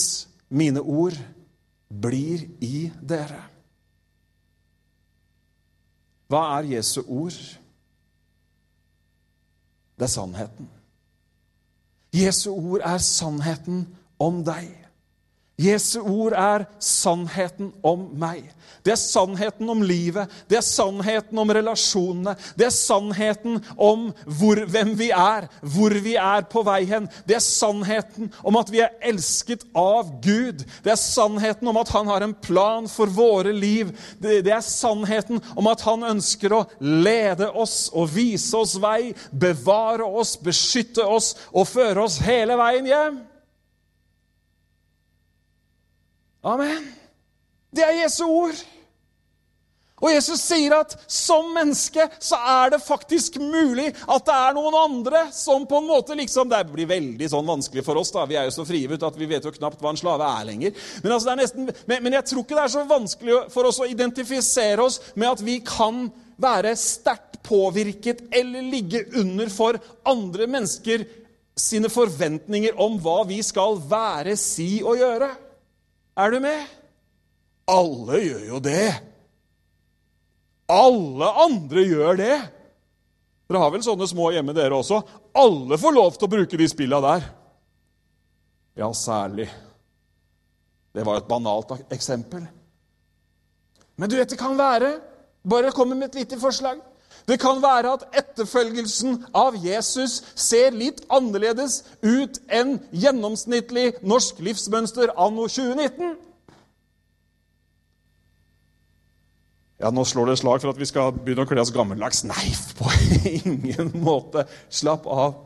mine 0.53 0.79
ord 0.79 1.17
blir 1.89 2.45
i 2.63 2.87
dere. 3.01 3.41
Hva 6.29 6.45
er 6.59 6.71
Jesu 6.77 7.01
ord? 7.03 7.35
Det 10.03 10.09
er 10.09 10.13
sannheten. 10.13 10.69
Jesu 12.13 12.51
ord 12.51 12.81
er 12.83 12.97
sannheten 12.97 13.87
om 14.19 14.41
deg. 14.43 14.67
Jesu 15.61 15.99
ord 16.01 16.33
er 16.33 16.65
sannheten 16.81 17.69
om 17.85 18.07
meg. 18.17 18.47
Det 18.83 18.95
er 18.95 18.99
sannheten 18.99 19.69
om 19.69 19.83
livet, 19.85 20.31
det 20.49 20.57
er 20.57 20.65
sannheten 20.65 21.37
om 21.39 21.51
relasjonene. 21.53 22.33
Det 22.57 22.65
er 22.67 22.73
sannheten 22.73 23.59
om 23.77 24.07
hvor, 24.25 24.59
hvem 24.65 24.95
vi 24.97 25.11
er, 25.13 25.45
hvor 25.61 25.93
vi 26.03 26.15
er 26.19 26.47
på 26.49 26.63
vei 26.65 26.81
hen. 26.89 27.05
Det 27.29 27.37
er 27.37 27.45
sannheten 27.45 28.31
om 28.41 28.57
at 28.59 28.71
vi 28.73 28.81
er 28.83 28.97
elsket 29.05 29.63
av 29.77 30.09
Gud. 30.25 30.65
Det 30.83 30.91
er 30.95 30.99
sannheten 30.99 31.69
om 31.69 31.79
at 31.79 31.93
han 31.93 32.09
har 32.09 32.25
en 32.25 32.33
plan 32.33 32.89
for 32.91 33.13
våre 33.13 33.53
liv. 33.53 33.93
Det, 34.17 34.41
det 34.47 34.55
er 34.57 34.65
sannheten 34.65 35.39
om 35.53 35.69
at 35.69 35.85
han 35.85 36.03
ønsker 36.15 36.57
å 36.57 36.63
lede 36.81 37.51
oss 37.53 37.91
og 37.93 38.09
vise 38.17 38.57
oss 38.57 38.73
vei, 38.81 39.13
bevare 39.31 40.03
oss, 40.03 40.33
beskytte 40.41 41.05
oss 41.05 41.35
og 41.53 41.69
føre 41.69 42.03
oss 42.03 42.17
hele 42.25 42.57
veien 42.59 42.89
hjem. 42.89 43.21
Amen. 46.43 46.91
Det 47.71 47.83
er 47.85 48.01
Jesu 48.03 48.23
ord. 48.27 48.57
Og 50.03 50.11
Jesus 50.11 50.41
sier 50.43 50.73
at 50.75 50.97
som 51.07 51.53
menneske 51.55 52.03
så 52.19 52.35
er 52.35 52.73
det 52.73 52.81
faktisk 52.83 53.37
mulig 53.39 53.85
at 53.93 54.25
det 54.27 54.35
er 54.35 54.57
noen 54.57 54.75
andre 54.75 55.21
som 55.31 55.63
på 55.69 55.79
en 55.79 55.87
måte 55.87 56.17
liksom 56.19 56.49
Det 56.51 56.59
blir 56.73 56.89
veldig 56.89 57.29
sånn 57.31 57.47
vanskelig 57.47 57.85
for 57.85 58.01
oss. 58.01 58.11
da, 58.11 58.25
Vi 58.27 58.35
er 58.35 58.49
jo 58.49 58.55
så 58.57 58.65
frivutt 58.67 59.05
at 59.07 59.19
vi 59.19 59.29
vet 59.29 59.47
jo 59.47 59.53
knapt 59.55 59.79
hva 59.79 59.93
en 59.93 60.01
slave 60.01 60.27
er 60.27 60.49
lenger. 60.49 60.75
Men, 61.05 61.15
altså 61.15 61.37
nesten, 61.39 61.71
men, 61.87 62.03
men 62.03 62.17
jeg 62.19 62.27
tror 62.27 62.43
ikke 62.43 62.57
det 62.57 62.65
er 62.65 62.75
så 62.75 62.83
vanskelig 62.89 63.39
for 63.53 63.69
oss 63.69 63.79
å 63.79 63.87
identifisere 63.87 64.83
oss 64.83 64.99
med 65.15 65.29
at 65.31 65.45
vi 65.45 65.61
kan 65.63 66.09
være 66.43 66.75
sterkt 66.75 67.39
påvirket 67.47 68.25
eller 68.35 68.63
ligge 68.73 69.05
under 69.19 69.47
for 69.51 69.79
andre 70.07 70.47
mennesker 70.51 71.07
sine 71.59 71.87
forventninger 71.91 72.75
om 72.81 72.99
hva 72.99 73.21
vi 73.29 73.39
skal 73.45 73.77
være, 73.87 74.35
si 74.39 74.81
og 74.83 74.99
gjøre. 74.99 75.31
Er 76.17 76.31
du 76.31 76.39
med? 76.43 76.67
Alle 77.69 78.19
gjør 78.21 78.43
jo 78.51 78.59
det. 78.63 78.89
Alle 80.69 81.29
andre 81.43 81.85
gjør 81.87 82.19
det. 82.19 82.35
Dere 83.49 83.61
har 83.61 83.71
vel 83.73 83.83
sånne 83.85 84.07
små 84.09 84.29
hjemme, 84.33 84.55
dere 84.55 84.77
også? 84.77 85.01
Alle 85.37 85.77
får 85.81 85.95
lov 85.95 86.17
til 86.17 86.27
å 86.27 86.33
bruke 86.35 86.59
de 86.59 86.67
spilla 86.69 86.99
der. 87.03 87.25
Ja, 88.79 88.89
særlig. 88.97 89.49
Det 90.93 91.05
var 91.05 91.19
et 91.19 91.29
banalt 91.29 91.73
eksempel. 91.93 92.45
Men 93.97 94.09
du 94.09 94.15
vet, 94.17 94.29
det 94.29 94.39
kan 94.39 94.57
være 94.57 94.95
Bare 95.43 95.73
komme 95.75 95.97
med 95.99 96.07
et 96.07 96.21
lite 96.21 96.37
forslag. 96.39 96.77
Det 97.29 97.37
kan 97.39 97.61
være 97.63 97.93
at 97.95 98.03
etterfølgelsen 98.19 99.21
av 99.37 99.55
Jesus 99.63 100.19
ser 100.35 100.75
litt 100.75 101.03
annerledes 101.13 101.81
ut 102.03 102.41
enn 102.51 102.77
gjennomsnittlig 102.91 103.93
norsk 104.03 104.41
livsmønster 104.43 105.13
anno 105.15 105.47
2019. 105.47 106.17
Ja, 109.83 109.89
nå 109.91 110.03
slår 110.07 110.31
det 110.31 110.37
slag 110.39 110.61
for 110.63 110.71
at 110.71 110.79
vi 110.79 110.87
skal 110.87 111.11
begynne 111.15 111.43
å 111.43 111.49
kle 111.49 111.63
oss 111.63 111.73
gammeldags. 111.75 112.23
Nei, 112.27 112.51
på 112.77 112.91
ingen 113.47 113.91
måte. 114.03 114.45
Slapp 114.71 115.07
av. 115.11 115.41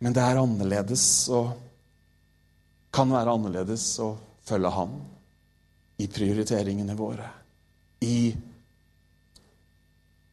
Men 0.00 0.16
det 0.16 0.24
er 0.24 0.40
annerledes 0.40 1.04
og 1.36 1.52
kan 2.92 3.12
være 3.12 3.32
annerledes 3.36 3.84
å 4.02 4.14
følge 4.48 4.72
Han 4.74 4.94
i 6.00 6.08
prioriteringene 6.10 6.96
våre, 6.96 7.26
i 8.00 8.32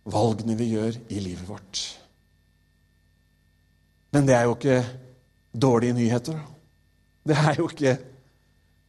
valgene 0.08 0.56
vi 0.58 0.72
gjør 0.74 0.98
i 1.12 1.22
livet 1.22 1.48
vårt. 1.48 1.82
Men 4.15 4.28
det 4.28 4.36
er 4.38 4.48
jo 4.48 4.56
ikke 4.56 4.78
dårlige 5.52 5.98
nyheter. 5.98 6.38
Det 7.28 7.36
er 7.36 7.58
jo 7.60 7.67
ikke, 7.67 7.98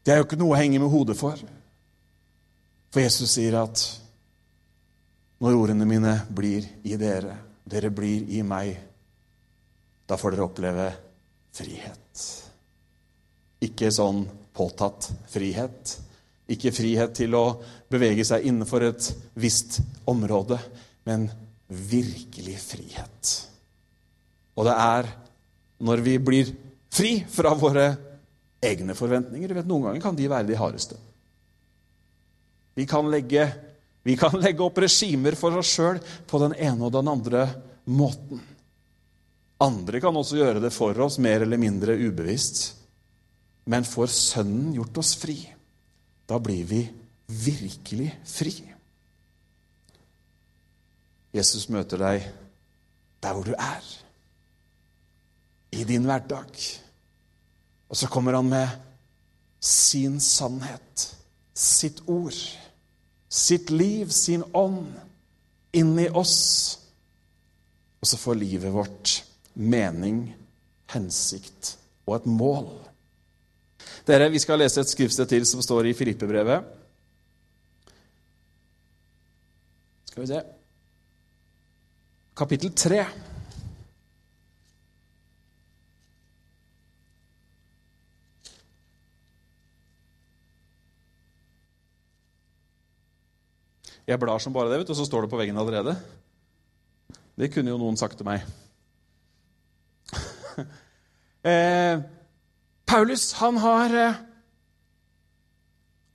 det 0.07 0.12
er 0.12 0.20
jo 0.20 0.26
ikke 0.28 0.38
noe 0.38 0.54
å 0.54 0.61
henge 0.61 0.78
med 0.78 0.92
hodet 0.92 1.18
for. 1.18 1.40
For 2.88 3.02
Jesus 3.02 3.35
sier 3.35 3.59
at 3.61 3.83
når 5.42 5.59
ordene 5.59 5.87
mine 5.87 6.14
blir 6.35 6.66
i 6.87 6.96
dere, 6.98 7.37
dere 7.68 7.90
blir 7.94 8.31
i 8.35 8.42
meg, 8.46 8.72
da 10.09 10.16
får 10.16 10.35
dere 10.35 10.46
oppleve 10.46 10.88
frihet. 11.54 12.26
Ikke 13.66 13.90
sånn 13.92 14.22
påtatt 14.54 15.11
frihet. 15.31 15.98
Ikke 16.48 16.72
frihet 16.72 17.12
til 17.18 17.35
å 17.37 17.44
bevege 17.90 18.24
seg 18.24 18.46
innenfor 18.48 18.87
et 18.87 19.11
visst 19.38 19.81
område, 20.09 20.57
men 21.09 21.29
virkelig 21.68 22.59
frihet. 22.61 23.33
Og 24.59 24.66
det 24.68 24.75
er 24.75 25.09
når 25.85 26.03
vi 26.05 26.16
blir 26.21 26.51
fri 26.92 27.12
fra 27.31 27.55
våre 27.57 27.90
egne 28.64 28.97
forventninger 28.99 29.49
du 29.49 29.57
vet, 29.57 29.68
Noen 29.68 29.88
ganger 29.88 30.03
kan 30.03 30.18
de 30.18 30.29
være 30.31 30.49
de 30.49 30.59
hardeste. 30.59 30.99
Vi 32.79 32.87
kan 32.87 33.09
legge 33.11 33.47
vi 34.07 34.14
kan 34.16 34.33
legge 34.40 34.64
opp 34.64 34.79
regimer 34.81 35.35
for 35.37 35.59
oss 35.61 35.75
sjøl 35.75 35.99
på 36.01 36.38
den 36.40 36.55
ene 36.57 36.87
og 36.87 36.94
den 36.94 37.11
andre 37.11 37.42
måten. 37.92 38.40
Andre 39.61 40.01
kan 40.01 40.16
også 40.16 40.38
gjøre 40.38 40.62
det 40.62 40.71
for 40.73 40.97
oss, 41.05 41.18
mer 41.21 41.42
eller 41.44 41.61
mindre 41.61 41.97
ubevisst. 41.99 42.62
Men 43.68 43.85
får 43.85 44.09
Sønnen 44.14 44.71
gjort 44.79 45.03
oss 45.03 45.12
fri, 45.21 45.37
da 46.25 46.38
blir 46.40 46.64
vi 46.71 46.81
virkelig 47.29 48.09
fri. 48.25 48.55
Jesus 51.35 51.69
møter 51.69 52.01
deg 52.01 52.29
der 53.23 53.35
hvor 53.35 53.45
du 53.45 53.53
er, 53.53 53.85
i 55.73 55.85
din 55.85 56.07
hverdag. 56.09 56.62
Og 57.88 57.97
så 57.97 58.09
kommer 58.09 58.37
han 58.38 58.49
med 58.49 58.69
sin 59.61 60.21
sannhet, 60.23 61.11
sitt 61.53 62.01
ord 62.07 62.37
sitt 63.29 63.71
liv, 63.71 64.09
sin 64.09 64.45
ånd, 64.53 64.93
inni 65.73 66.09
oss. 66.09 66.79
Og 68.01 68.09
så 68.09 68.17
får 68.17 68.41
livet 68.41 68.73
vårt 68.73 69.23
mening, 69.55 70.23
hensikt 70.93 71.77
og 72.07 72.17
et 72.17 72.29
mål. 72.31 72.71
Dere, 74.07 74.31
Vi 74.31 74.41
skal 74.41 74.59
lese 74.59 74.81
et 74.81 74.88
skriftsted 74.88 75.29
til 75.29 75.47
som 75.47 75.62
står 75.62 75.91
i 75.91 75.97
Filippebrevet. 75.97 76.64
Skal 80.09 80.23
vi 80.23 80.31
se 80.31 80.41
Kapittel 82.38 82.70
3. 82.70 83.01
Jeg 94.07 94.20
blar 94.22 94.38
som 94.38 94.55
bare 94.55 94.70
det, 94.70 94.79
vet 94.79 94.87
du, 94.87 94.92
og 94.94 95.01
så 95.01 95.07
står 95.09 95.27
det 95.27 95.33
på 95.33 95.40
veggen 95.40 95.59
allerede. 95.59 95.96
Det 97.35 97.51
kunne 97.51 97.74
jo 97.74 97.81
noen 97.83 97.98
sagt 97.98 98.16
til 98.22 98.29
meg. 98.29 98.46
eh, 101.51 101.98
Paulus 102.87 103.33
han 103.42 103.59
har 103.61 103.98
eh, 103.98 104.22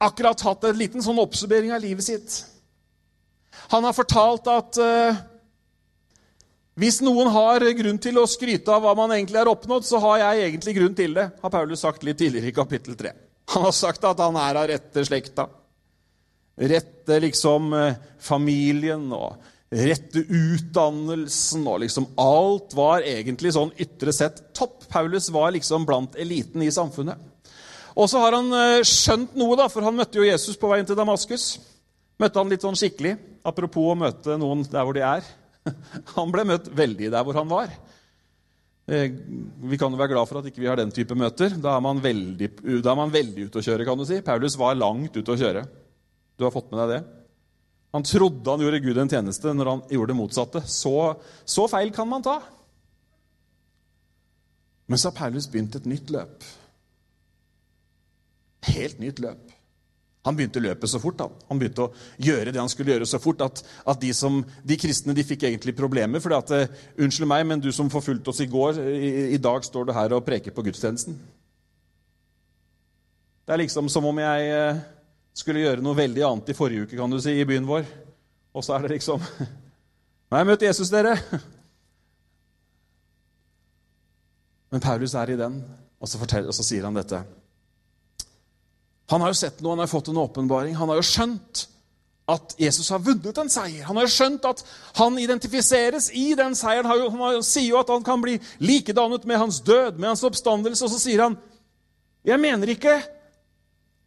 akkurat 0.08 0.48
hatt 0.48 0.72
en 0.72 0.80
liten 0.80 1.04
sånn 1.04 1.20
oppsummering 1.20 1.76
av 1.76 1.84
livet 1.84 2.08
sitt. 2.08 2.40
Han 3.76 3.84
har 3.84 4.00
fortalt 4.00 4.48
at 4.56 4.82
eh, 4.82 5.22
hvis 6.80 7.02
noen 7.06 7.30
har 7.34 7.66
grunn 7.78 8.00
til 8.02 8.18
å 8.18 8.28
skryte 8.30 8.72
av 8.74 8.82
hva 8.86 8.96
man 8.98 9.12
egentlig 9.14 9.42
har 9.42 9.52
oppnådd, 9.52 9.86
så 9.86 10.00
har 10.02 10.22
jeg 10.24 10.48
egentlig 10.48 10.78
grunn 10.80 10.96
til 10.98 11.18
det, 11.18 11.28
har 11.42 11.54
Paulus 11.54 11.84
sagt 11.86 12.06
litt 12.08 12.18
tidligere 12.22 12.50
i 12.50 12.56
kapittel 12.56 12.98
3. 12.98 13.12
Han 13.54 13.68
har 13.68 13.76
sagt 13.78 14.08
at 14.08 14.24
han 14.24 14.40
er 14.40 14.58
av 14.62 14.72
rette 14.72 15.04
slekta 15.06 15.50
rette 16.56 17.20
liksom 17.20 17.74
eh, 17.74 18.00
familien 18.22 19.06
og 19.14 19.50
rette 19.74 20.22
utdannelsen 20.22 21.64
og 21.66 21.80
liksom 21.82 22.12
Alt 22.22 22.76
var 22.78 23.06
egentlig 23.10 23.56
sånn 23.56 23.74
ytre 23.82 24.14
sett 24.14 24.42
topp. 24.54 24.84
Paulus 24.92 25.32
var 25.34 25.54
liksom 25.56 25.88
blant 25.90 26.18
eliten 26.20 26.62
i 26.62 26.72
samfunnet. 26.72 27.18
Og 27.98 28.10
så 28.10 28.22
har 28.22 28.38
han 28.38 28.50
eh, 28.58 28.86
skjønt 28.86 29.38
noe, 29.38 29.58
da, 29.58 29.70
for 29.70 29.86
han 29.86 29.98
møtte 29.98 30.22
jo 30.22 30.28
Jesus 30.28 30.58
på 30.62 30.70
veien 30.70 30.86
til 30.86 30.98
Damaskus. 30.98 31.56
Møtte 32.22 32.42
han 32.42 32.52
litt 32.54 32.66
sånn 32.66 32.78
skikkelig, 32.78 33.16
apropos 33.46 33.92
å 33.92 33.98
møte 33.98 34.38
noen 34.38 34.62
der 34.70 34.86
hvor 34.86 34.98
de 34.98 35.06
er. 35.06 35.26
Han 36.16 36.32
ble 36.34 36.46
møtt 36.48 36.70
veldig 36.76 37.12
der 37.14 37.26
hvor 37.26 37.38
han 37.40 37.50
var. 37.52 37.72
Eh, 38.86 39.14
vi 39.64 39.80
kan 39.80 39.94
jo 39.94 40.00
være 40.00 40.12
glad 40.12 40.28
for 40.28 40.42
at 40.42 40.50
ikke 40.50 40.60
vi 40.60 40.66
ikke 40.66 40.74
har 40.74 40.82
den 40.82 40.94
type 40.96 41.16
møter. 41.16 41.56
Da 41.64 41.78
er 41.78 41.84
man 41.86 42.02
veldig, 42.04 42.50
veldig 42.64 43.48
ute 43.48 43.62
å 43.62 43.66
kjøre, 43.66 43.86
kan 43.88 44.00
du 44.00 44.06
si. 44.08 44.20
Paulus 44.26 44.58
var 44.60 44.76
langt 44.80 45.16
ute 45.16 45.36
å 45.36 45.40
kjøre. 45.40 45.64
Du 46.36 46.46
har 46.46 46.54
fått 46.56 46.72
med 46.74 46.82
deg 46.84 46.96
det? 46.96 47.04
Han 47.94 48.06
trodde 48.10 48.50
han 48.50 48.64
gjorde 48.66 48.82
Gud 48.82 48.98
en 48.98 49.12
tjeneste 49.12 49.54
når 49.54 49.70
han 49.70 49.82
gjorde 49.94 50.12
det 50.12 50.18
motsatte. 50.18 50.64
Så, 50.66 50.96
så 51.46 51.68
feil 51.70 51.94
kan 51.94 52.10
man 52.10 52.26
ta. 52.26 52.40
Men 54.90 55.00
så 55.00 55.12
har 55.12 55.18
Paulus 55.20 55.48
begynt 55.50 55.78
et 55.78 55.88
nytt 55.90 56.12
løp. 56.14 56.44
Helt 58.74 59.00
nytt 59.04 59.22
løp. 59.24 59.52
Han 60.24 60.38
begynte 60.38 60.62
løpet 60.64 60.90
så 60.90 61.02
fort. 61.04 61.20
Han, 61.20 61.36
han 61.50 61.60
begynte 61.60 61.84
å 61.84 61.92
gjøre 62.24 62.54
det 62.54 62.62
han 62.62 62.72
skulle 62.72 62.94
gjøre 62.94 63.08
så 63.10 63.20
fort 63.20 63.42
at, 63.44 63.60
at 63.92 64.00
de, 64.00 64.14
som, 64.16 64.40
de, 64.64 64.78
kristne 64.80 65.16
de 65.16 65.26
fikk 65.28 65.44
egentlig 65.50 65.76
problemer. 65.76 66.24
fordi 66.24 66.38
at, 66.38 66.54
uh, 66.56 66.84
Unnskyld 67.04 67.28
meg, 67.28 67.44
men 67.50 67.64
du 67.64 67.72
som 67.76 67.92
forfulgte 67.92 68.32
oss 68.32 68.40
i 68.44 68.48
går, 68.48 68.80
i, 68.88 69.12
i, 69.36 69.42
dag 69.42 69.66
står 69.68 69.90
du 69.90 69.94
her 69.96 70.16
og 70.16 70.24
preker 70.24 70.56
på 70.56 70.64
gudstjenesten. 70.64 71.18
Det 73.44 73.52
er 73.52 73.60
liksom 73.60 73.92
som 73.92 74.08
om 74.08 74.24
jeg 74.24 74.56
uh, 74.56 74.80
skulle 75.36 75.66
gjøre 75.66 75.84
noe 75.84 76.00
veldig 76.00 76.24
annet 76.30 76.54
i 76.54 76.56
forrige 76.56 76.88
uke 76.88 77.02
kan 77.02 77.12
du 77.12 77.20
si, 77.20 77.36
i 77.36 77.50
byen 77.50 77.68
vår. 77.68 77.84
Og 78.56 78.64
så 78.64 78.78
er 78.78 78.88
det 78.88 78.96
liksom 78.96 79.20
Nå 80.34 80.38
har 80.38 80.46
jeg 80.46 80.54
møtt 80.54 80.64
Jesus, 80.66 80.90
dere! 80.90 81.18
Men 84.74 84.82
Paulus 84.82 85.14
er 85.14 85.30
i 85.30 85.38
den, 85.38 85.60
og 86.02 86.10
så, 86.10 86.18
forteller, 86.18 86.50
og 86.50 86.56
så 86.58 86.64
sier 86.66 86.88
han 86.88 86.96
dette. 86.98 87.20
Han 89.12 89.22
har 89.22 89.34
jo 89.34 89.38
sett 89.38 89.62
noe, 89.62 89.76
han 89.76 89.84
har 89.84 89.92
fått 89.92 90.10
en 90.12 90.20
åpenbaring. 90.22 90.76
Han 90.76 90.90
har 90.92 91.00
jo 91.02 91.08
skjønt 91.08 91.68
at 92.32 92.56
Jesus 92.58 92.88
har 92.94 93.02
vunnet 93.04 93.38
en 93.38 93.52
seier. 93.52 93.84
Han 93.84 93.98
har 94.00 94.08
jo 94.08 94.14
skjønt 94.14 94.46
at 94.48 94.62
han 94.96 95.18
identifiseres 95.20 96.08
i 96.16 96.30
den 96.40 96.56
seieren. 96.56 96.88
Han, 96.88 97.44
sier 97.44 97.74
jo 97.74 97.82
at 97.82 97.92
han 97.92 98.06
kan 98.06 98.22
bli 98.24 98.38
likedannet 98.64 99.28
med 99.28 99.42
hans 99.42 99.60
død, 99.66 100.00
med 100.00 100.14
hans 100.14 100.24
oppstandelse. 100.24 100.86
Og 100.88 100.94
så 100.94 101.02
sier 101.04 101.26
han, 101.26 101.38
'Jeg 102.24 102.40
mener 102.40 102.70
ikke 102.72 103.02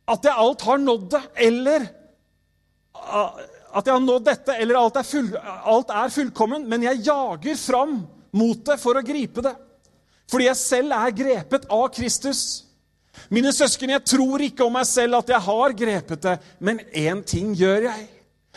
at 0.09 0.25
jeg 0.25 0.33
alt 0.33 0.63
har 0.63 0.79
nådd 0.79 1.11
det, 1.11 1.23
eller 1.37 1.89
at 3.75 3.87
jeg 3.87 3.93
har 3.93 4.01
nådd 4.01 4.25
dette, 4.25 4.57
eller 4.57 4.79
alt 4.79 4.97
er, 4.97 5.03
full, 5.03 5.37
alt 5.65 5.91
er 5.91 6.09
fullkommen, 6.09 6.69
men 6.69 6.83
jeg 6.83 7.03
jager 7.05 7.57
fram 7.57 8.07
mot 8.33 8.65
det 8.65 8.79
for 8.81 8.97
å 8.97 9.05
gripe 9.05 9.43
det. 9.45 9.55
Fordi 10.31 10.49
jeg 10.49 10.57
selv 10.57 10.93
er 10.93 11.11
grepet 11.11 11.67
av 11.71 11.89
Kristus. 11.95 12.66
Mine 13.33 13.53
søsken, 13.55 13.91
jeg 13.95 14.05
tror 14.07 14.43
ikke 14.45 14.65
om 14.67 14.77
meg 14.77 14.87
selv 14.89 15.19
at 15.19 15.33
jeg 15.33 15.43
har 15.49 15.75
grepet 15.79 16.23
det, 16.23 16.37
men 16.61 16.81
én 16.95 17.23
ting 17.27 17.55
gjør 17.57 17.89
jeg. 17.89 18.07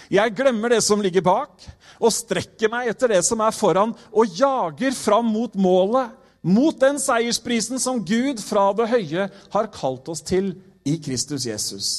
Jeg 0.10 0.36
glemmer 0.38 0.74
det 0.74 0.82
som 0.86 1.02
ligger 1.04 1.26
bak, 1.26 1.66
og 2.00 2.14
strekker 2.16 2.72
meg 2.72 2.90
etter 2.92 3.12
det 3.12 3.22
som 3.28 3.42
er 3.44 3.56
foran, 3.56 3.94
og 4.12 4.40
jager 4.40 4.96
fram 4.96 5.28
mot 5.34 5.56
målet, 5.60 6.16
mot 6.42 6.78
den 6.80 7.00
seiersprisen 7.02 7.82
som 7.84 8.00
Gud 8.06 8.40
fra 8.40 8.70
det 8.78 8.88
høye 8.94 9.28
har 9.52 9.72
kalt 9.76 10.08
oss 10.12 10.24
til 10.24 10.54
i 10.88 10.96
Kristus 11.04 11.46
Jesus. 11.50 11.90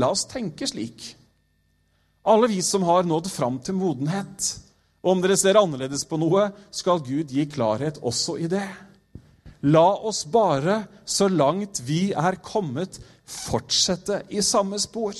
La 0.00 0.08
oss 0.14 0.24
tenke 0.24 0.66
slik. 0.68 1.12
Alle 2.24 2.48
vi 2.48 2.62
som 2.64 2.86
har 2.86 3.04
nådd 3.04 3.28
fram 3.32 3.58
til 3.60 3.76
modenhet. 3.76 4.54
Og 5.02 5.16
om 5.16 5.22
dere 5.22 5.36
ser 5.36 5.58
annerledes 5.58 6.06
på 6.08 6.16
noe, 6.20 6.48
skal 6.70 7.02
Gud 7.04 7.34
gi 7.34 7.44
klarhet 7.50 7.98
også 8.00 8.38
i 8.40 8.48
det. 8.50 8.64
La 9.62 9.86
oss 10.02 10.24
bare, 10.26 10.82
så 11.06 11.28
langt 11.30 11.82
vi 11.86 12.10
er 12.10 12.38
kommet, 12.42 12.98
fortsette 13.28 14.24
i 14.34 14.42
samme 14.42 14.80
spor. 14.82 15.14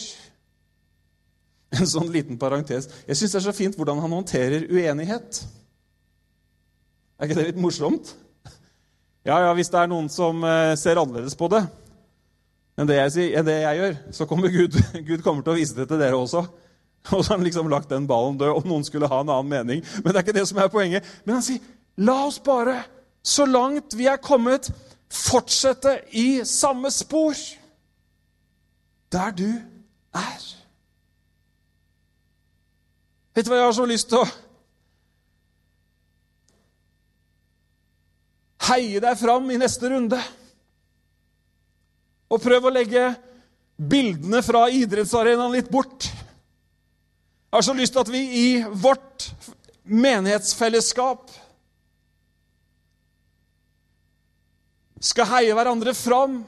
En 1.72 1.88
sånn 1.88 2.10
liten 2.12 2.40
parentes. 2.40 2.88
Jeg 3.06 3.18
syns 3.18 3.36
det 3.36 3.38
er 3.40 3.46
så 3.46 3.54
fint 3.56 3.78
hvordan 3.78 4.02
han 4.02 4.16
håndterer 4.18 4.66
uenighet. 4.68 5.44
Er 7.16 7.30
ikke 7.30 7.38
det 7.38 7.52
litt 7.52 7.62
morsomt? 7.62 8.16
Ja, 9.22 9.38
ja, 9.46 9.52
hvis 9.54 9.70
det 9.70 9.78
er 9.78 9.90
noen 9.90 10.10
som 10.10 10.42
eh, 10.42 10.74
ser 10.80 10.98
annerledes 10.98 11.38
på 11.38 11.46
det 11.52 11.62
enn 12.82 12.88
det 12.88 12.96
jeg, 12.96 13.28
enn 13.36 13.46
det 13.46 13.58
jeg 13.60 13.78
gjør, 13.78 13.96
så 14.16 14.26
kommer 14.26 14.52
Gud, 14.52 14.76
Gud 15.08 15.22
kommer 15.24 15.44
til 15.44 15.54
å 15.54 15.58
vise 15.58 15.76
det 15.76 15.86
til 15.90 16.00
dere 16.00 16.18
også. 16.18 16.42
Og 17.12 17.20
så 17.20 17.32
har 17.32 17.36
han 17.36 17.46
liksom 17.46 17.70
lagt 17.70 17.90
den 17.90 18.08
ballen 18.10 18.38
død 18.40 18.56
om 18.60 18.66
noen 18.70 18.86
skulle 18.86 19.10
ha 19.10 19.20
en 19.22 19.30
annen 19.30 19.50
mening. 19.50 19.84
Men 20.00 20.08
det 20.08 20.18
er 20.18 20.24
ikke 20.24 20.36
det 20.38 20.46
som 20.48 20.60
er 20.62 20.70
poenget. 20.72 21.06
Men 21.26 21.38
han 21.38 21.44
sier, 21.44 21.62
la 22.00 22.16
oss 22.28 22.38
bare 22.42 22.78
så 23.22 23.46
langt 23.46 23.94
vi 23.94 24.08
er 24.10 24.20
kommet, 24.22 24.70
fortsette 25.12 26.00
i 26.18 26.42
samme 26.48 26.90
spor. 26.90 27.36
Der 29.12 29.30
du 29.36 29.48
er. 30.14 30.48
Vet 33.32 33.46
du 33.46 33.52
hva 33.52 33.60
jeg 33.60 33.68
har 33.68 33.76
så 33.76 33.88
lyst 33.88 34.10
til 34.12 34.22
å 34.22 34.30
Heie 38.62 39.00
deg 39.02 39.16
fram 39.18 39.48
i 39.50 39.58
neste 39.58 39.88
runde. 39.90 40.18
Og 42.30 42.38
prøv 42.40 42.68
å 42.68 42.70
legge 42.70 43.08
bildene 43.74 44.38
fra 44.46 44.68
idrettsarenaen 44.70 45.56
litt 45.56 45.70
bort. 45.72 46.06
Jeg 46.06 47.56
har 47.56 47.64
så 47.66 47.74
lyst 47.74 47.96
til 47.96 48.04
at 48.04 48.12
vi 48.12 48.22
i 48.22 48.46
vårt 48.84 49.26
menighetsfellesskap 49.82 51.34
skal 55.02 55.30
heie 55.34 55.54
hverandre 55.56 55.94
fram. 55.98 56.42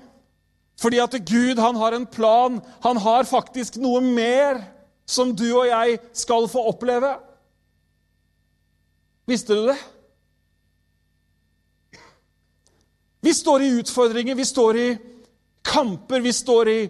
Fordi 0.81 1.01
at 1.03 1.15
Gud 1.27 1.59
han 1.59 1.77
har 1.79 1.95
en 1.95 2.07
plan. 2.07 2.61
Han 2.87 3.01
har 3.03 3.29
faktisk 3.29 3.79
noe 3.83 4.03
mer 4.05 4.63
som 5.07 5.35
du 5.37 5.47
og 5.53 5.67
jeg 5.69 5.99
skal 6.17 6.49
få 6.51 6.65
oppleve. 6.71 7.15
Visste 9.29 9.57
du 9.57 9.67
det? 9.71 9.79
Vi 13.25 13.33
står 13.33 13.63
i 13.65 13.73
utfordringer, 13.81 14.35
vi 14.37 14.45
står 14.45 14.77
i 14.77 14.89
kamper, 15.65 16.21
vi 16.21 16.33
står 16.33 16.69
i 16.69 16.81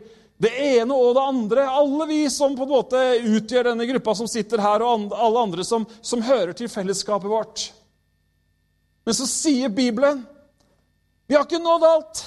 det 0.43 0.51
ene 0.59 0.97
og 0.97 1.15
det 1.15 1.23
andre. 1.23 1.67
Alle 1.71 2.09
vi 2.11 2.25
som 2.31 2.57
på 2.59 2.67
en 2.67 2.73
måte 2.73 3.03
utgjør 3.23 3.71
denne 3.71 3.87
gruppa 3.87 4.17
som 4.19 4.27
sitter 4.31 4.63
her, 4.63 4.83
og 4.83 5.15
alle 5.15 5.45
andre 5.47 5.67
som, 5.67 5.87
som 6.03 6.25
hører 6.27 6.57
til 6.59 6.71
fellesskapet 6.73 7.31
vårt. 7.31 7.69
Men 9.07 9.15
så 9.15 9.29
sier 9.31 9.71
Bibelen 9.71 10.25
vi 11.27 11.37
har 11.37 11.47
ikke 11.47 11.63
nådd 11.63 11.87
alt. 11.89 12.25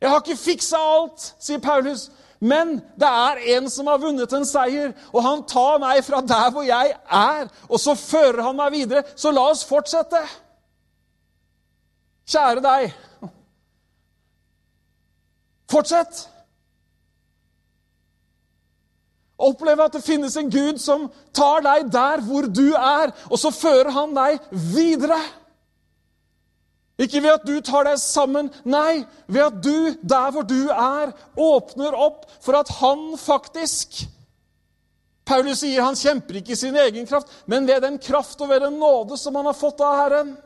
Jeg 0.00 0.10
har 0.12 0.22
ikke 0.22 0.38
fiksa 0.38 0.78
alt, 0.78 1.32
sier 1.42 1.62
Paulus. 1.62 2.08
Men 2.38 2.76
det 3.00 3.08
er 3.08 3.40
en 3.56 3.70
som 3.72 3.88
har 3.88 4.00
vunnet 4.02 4.32
en 4.36 4.44
seier, 4.46 4.92
og 5.08 5.24
han 5.24 5.42
tar 5.48 5.80
meg 5.80 6.02
fra 6.04 6.20
der 6.20 6.50
hvor 6.52 6.66
jeg 6.66 6.92
er, 6.92 7.48
og 7.68 7.80
så 7.80 7.96
fører 7.96 8.42
han 8.44 8.58
meg 8.58 8.74
videre. 8.74 9.06
Så 9.16 9.32
la 9.32 9.46
oss 9.50 9.64
fortsette. 9.66 10.20
Kjære 12.28 12.62
deg. 12.62 12.96
Fortsett. 15.70 16.26
Opplev 19.36 19.80
at 19.84 19.96
det 19.96 20.04
finnes 20.04 20.36
en 20.40 20.52
Gud 20.52 20.78
som 20.80 21.08
tar 21.36 21.64
deg 21.64 21.90
der 21.92 22.22
hvor 22.24 22.46
du 22.48 22.70
er, 22.76 23.12
og 23.30 23.40
så 23.40 23.52
fører 23.52 23.92
han 23.96 24.14
deg 24.16 24.38
videre. 24.50 25.18
Ikke 26.96 27.20
ved 27.20 27.34
at 27.34 27.44
du 27.44 27.58
tar 27.60 27.84
deg 27.84 27.98
sammen, 28.00 28.48
nei, 28.64 29.04
ved 29.28 29.42
at 29.50 29.56
du, 29.64 29.94
der 30.00 30.30
hvor 30.32 30.46
du 30.48 30.68
er, 30.72 31.12
åpner 31.36 31.96
opp 32.06 32.24
for 32.40 32.56
at 32.56 32.72
han 32.78 33.10
faktisk 33.20 34.06
Paulus 35.26 35.58
sier 35.64 35.82
han 35.82 35.98
kjemper 35.98 36.38
ikke 36.38 36.54
i 36.54 36.58
sin 36.58 36.76
egen 36.78 37.06
kraft, 37.08 37.32
men 37.50 37.66
ved 37.66 37.82
den 37.82 37.96
kraft 37.98 38.40
og 38.44 38.50
ved 38.52 38.62
den 38.62 38.78
nåde 38.78 39.18
som 39.18 39.34
han 39.34 39.48
har 39.48 39.56
fått 39.58 39.82
av 39.82 39.96
Herren. 39.98 40.36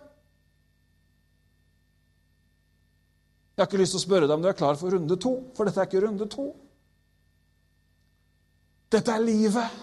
Jeg 3.52 3.60
har 3.60 3.68
ikke 3.68 3.82
lyst 3.82 3.92
til 3.92 4.00
å 4.00 4.06
spørre 4.06 4.24
deg 4.24 4.38
om 4.38 4.40
du 4.40 4.48
er 4.48 4.56
klar 4.56 4.78
for 4.80 4.96
runde 4.96 5.18
to, 5.20 5.34
for 5.52 5.68
dette 5.68 5.82
er 5.82 5.90
ikke 5.90 6.00
runde 6.06 6.28
to. 6.32 6.46
Dette 8.90 9.12
er 9.12 9.20
livet 9.20 9.82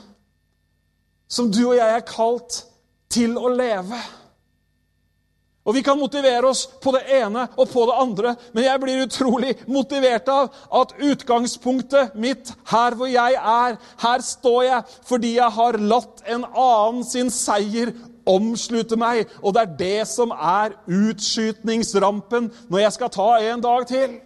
som 1.29 1.51
du 1.53 1.61
og 1.67 1.75
jeg 1.77 1.93
er 1.93 2.07
kalt 2.07 2.63
til 3.13 3.37
å 3.37 3.51
leve. 3.53 3.99
Og 5.67 5.75
Vi 5.75 5.83
kan 5.83 5.99
motivere 5.99 6.47
oss 6.47 6.63
på 6.81 6.93
det 6.95 7.03
ene 7.19 7.43
og 7.57 7.67
på 7.69 7.83
det 7.89 7.95
andre, 7.99 8.35
men 8.55 8.63
jeg 8.63 8.79
blir 8.79 9.03
utrolig 9.03 9.55
motivert 9.67 10.29
av 10.31 10.53
at 10.79 10.93
utgangspunktet 10.95 12.15
mitt, 12.15 12.53
her 12.71 12.95
hvor 12.95 13.09
jeg 13.11 13.35
er, 13.35 13.75
her 13.99 14.23
står 14.23 14.61
jeg 14.63 14.99
fordi 15.09 15.33
jeg 15.35 15.55
har 15.57 15.79
latt 15.91 16.23
en 16.23 16.45
annen 16.47 17.03
sin 17.03 17.31
seier 17.33 17.91
omslutte 18.27 18.95
meg. 18.99 19.27
Og 19.43 19.55
det 19.55 19.63
er 19.63 19.75
det 19.81 20.07
som 20.09 20.31
er 20.31 20.77
utskytningsrampen 20.87 22.47
når 22.71 22.85
jeg 22.85 22.95
skal 22.95 23.13
ta 23.13 23.29
en 23.49 23.63
dag 23.63 23.87
til. 23.89 24.17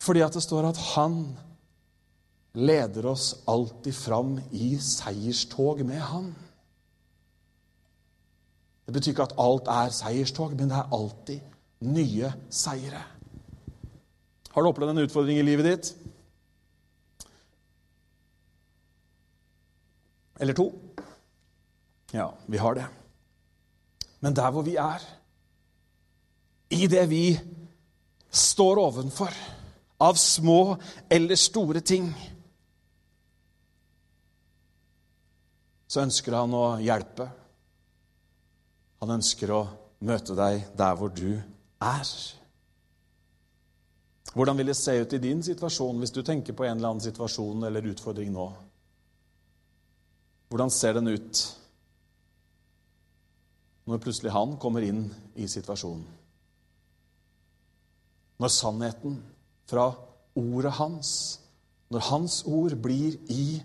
Fordi 0.00 0.22
at 0.24 0.38
det 0.38 0.44
står 0.44 0.70
at 0.70 0.78
han 0.94 1.18
leder 2.54 3.10
oss 3.10 3.32
alltid 3.50 3.94
fram 3.94 4.38
i 4.50 4.76
seierstog 4.82 5.82
med 5.86 6.00
han. 6.12 6.30
Det 8.90 8.96
betyr 8.96 9.12
ikke 9.12 9.22
at 9.28 9.36
alt 9.38 9.68
er 9.70 9.92
seierstog, 9.94 10.54
men 10.58 10.66
det 10.66 10.74
er 10.74 10.94
alltid 10.96 11.84
nye 11.94 12.32
seire. 12.50 13.04
Har 14.50 14.64
du 14.64 14.66
opplevd 14.66 14.90
en 14.90 15.02
utfordring 15.04 15.38
i 15.38 15.44
livet 15.46 15.68
ditt? 15.68 15.90
Eller 20.42 20.58
to? 20.58 20.66
Ja, 22.10 22.32
vi 22.50 22.58
har 22.58 22.74
det. 22.80 22.90
Men 24.26 24.34
der 24.34 24.50
hvor 24.50 24.66
vi 24.66 24.74
er, 24.74 25.06
i 26.74 26.90
det 26.90 27.06
vi 27.14 27.38
står 28.26 28.82
ovenfor, 28.88 29.30
av 30.02 30.18
små 30.18 30.80
eller 31.06 31.38
store 31.38 31.86
ting, 31.86 32.10
så 35.86 36.02
ønsker 36.02 36.42
han 36.42 36.58
å 36.58 36.80
hjelpe 36.82 37.36
han 39.00 39.16
ønsker 39.16 39.52
å 39.54 39.62
møte 40.04 40.36
deg 40.36 40.66
der 40.76 40.96
hvor 40.98 41.12
du 41.12 41.32
er. 41.36 42.10
Hvordan 44.34 44.58
vil 44.60 44.70
det 44.70 44.76
se 44.78 44.94
ut 45.00 45.14
i 45.16 45.22
din 45.22 45.40
situasjon 45.42 45.98
hvis 46.00 46.12
du 46.14 46.20
tenker 46.22 46.54
på 46.56 46.66
en 46.66 46.76
eller 46.76 46.92
annen 46.92 47.04
situasjon 47.04 47.64
eller 47.66 47.88
utfordring 47.90 48.30
nå? 48.34 48.46
Hvordan 50.50 50.72
ser 50.74 50.98
den 50.98 51.08
ut 51.10 51.42
når 53.90 54.02
plutselig 54.04 54.32
han 54.34 54.56
kommer 54.60 54.86
inn 54.86 55.04
i 55.34 55.48
situasjonen? 55.50 56.04
Når 58.40 58.52
sannheten 58.54 59.18
fra 59.68 59.90
ordet 60.38 60.72
hans, 60.78 61.10
når 61.90 62.06
hans 62.08 62.42
ord 62.48 62.76
blir 62.82 63.18
i 63.32 63.60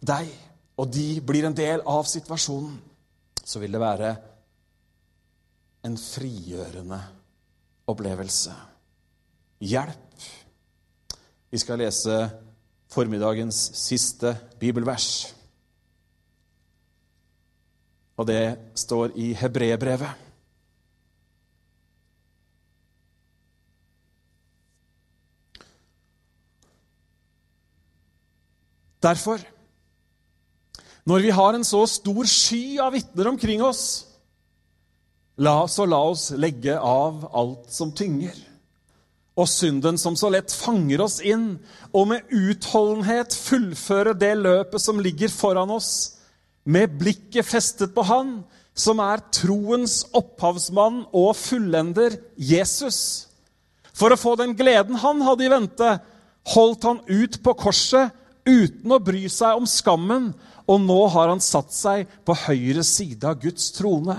deg, 0.00 0.30
og 0.78 0.92
de 0.94 1.08
blir 1.26 1.48
en 1.48 1.56
del 1.56 1.82
av 1.86 2.06
situasjonen, 2.08 2.78
så 3.48 3.62
vil 3.62 3.72
det 3.72 3.80
være 3.80 4.10
en 5.88 5.96
frigjørende 5.96 6.98
opplevelse 7.88 8.52
hjelp. 9.64 10.28
Vi 11.48 11.58
skal 11.58 11.80
lese 11.80 12.18
formiddagens 12.92 13.56
siste 13.78 14.34
bibelvers. 14.60 15.34
Og 18.20 18.26
det 18.28 18.42
står 18.74 19.16
i 19.16 19.32
Hebrebrevet. 19.32 20.10
Derfor, 29.02 29.38
når 31.08 31.24
vi 31.24 31.32
har 31.32 31.56
en 31.56 31.64
så 31.64 31.84
stor 31.88 32.28
sky 32.28 32.78
av 32.84 32.92
vitner 32.92 33.30
omkring 33.30 33.62
oss, 33.64 34.04
la, 35.40 35.62
så 35.70 35.86
la 35.88 36.02
oss 36.10 36.30
legge 36.36 36.76
av 36.76 37.24
alt 37.32 37.72
som 37.72 37.94
tynger 37.96 38.36
og 39.38 39.46
synden 39.46 39.98
som 40.00 40.16
så 40.18 40.30
lett 40.34 40.50
fanger 40.50 41.02
oss 41.04 41.20
inn, 41.22 41.58
og 41.94 42.08
med 42.10 42.32
utholdenhet 42.34 43.34
fullføre 43.38 44.16
det 44.18 44.32
løpet 44.40 44.82
som 44.82 44.98
ligger 45.02 45.30
foran 45.30 45.70
oss, 45.70 46.18
med 46.66 46.98
blikket 47.00 47.46
festet 47.46 47.94
på 47.94 48.02
Han, 48.08 48.40
som 48.78 49.00
er 49.02 49.22
troens 49.34 50.02
opphavsmann 50.14 51.04
og 51.16 51.32
fullender, 51.38 52.18
Jesus. 52.34 53.28
For 53.94 54.14
å 54.14 54.18
få 54.18 54.34
den 54.38 54.54
gleden 54.58 54.98
han 55.02 55.22
hadde 55.26 55.46
i 55.46 55.50
vente, 55.50 55.94
holdt 56.54 56.86
han 56.86 57.00
ut 57.06 57.40
på 57.42 57.54
korset 57.58 58.14
uten 58.48 58.94
å 58.94 59.00
bry 59.02 59.24
seg 59.32 59.58
om 59.58 59.66
skammen, 59.70 60.32
og 60.68 60.82
nå 60.84 60.98
har 61.14 61.30
han 61.32 61.40
satt 61.42 61.72
seg 61.72 62.08
på 62.28 62.36
høyre 62.44 62.84
side 62.84 63.24
av 63.24 63.40
Guds 63.40 63.70
trone. 63.76 64.18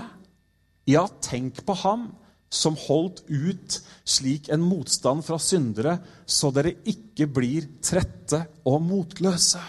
Ja, 0.90 1.06
tenk 1.22 1.62
på 1.66 1.76
ham 1.84 2.08
som 2.50 2.74
holdt 2.88 3.22
ut 3.30 3.78
slik 4.02 4.48
en 4.50 4.64
motstand 4.66 5.22
fra 5.22 5.38
syndere, 5.38 6.00
så 6.26 6.50
dere 6.50 6.74
ikke 6.90 7.28
blir 7.30 7.68
trette 7.84 8.42
og 8.66 8.82
motløse. 8.82 9.62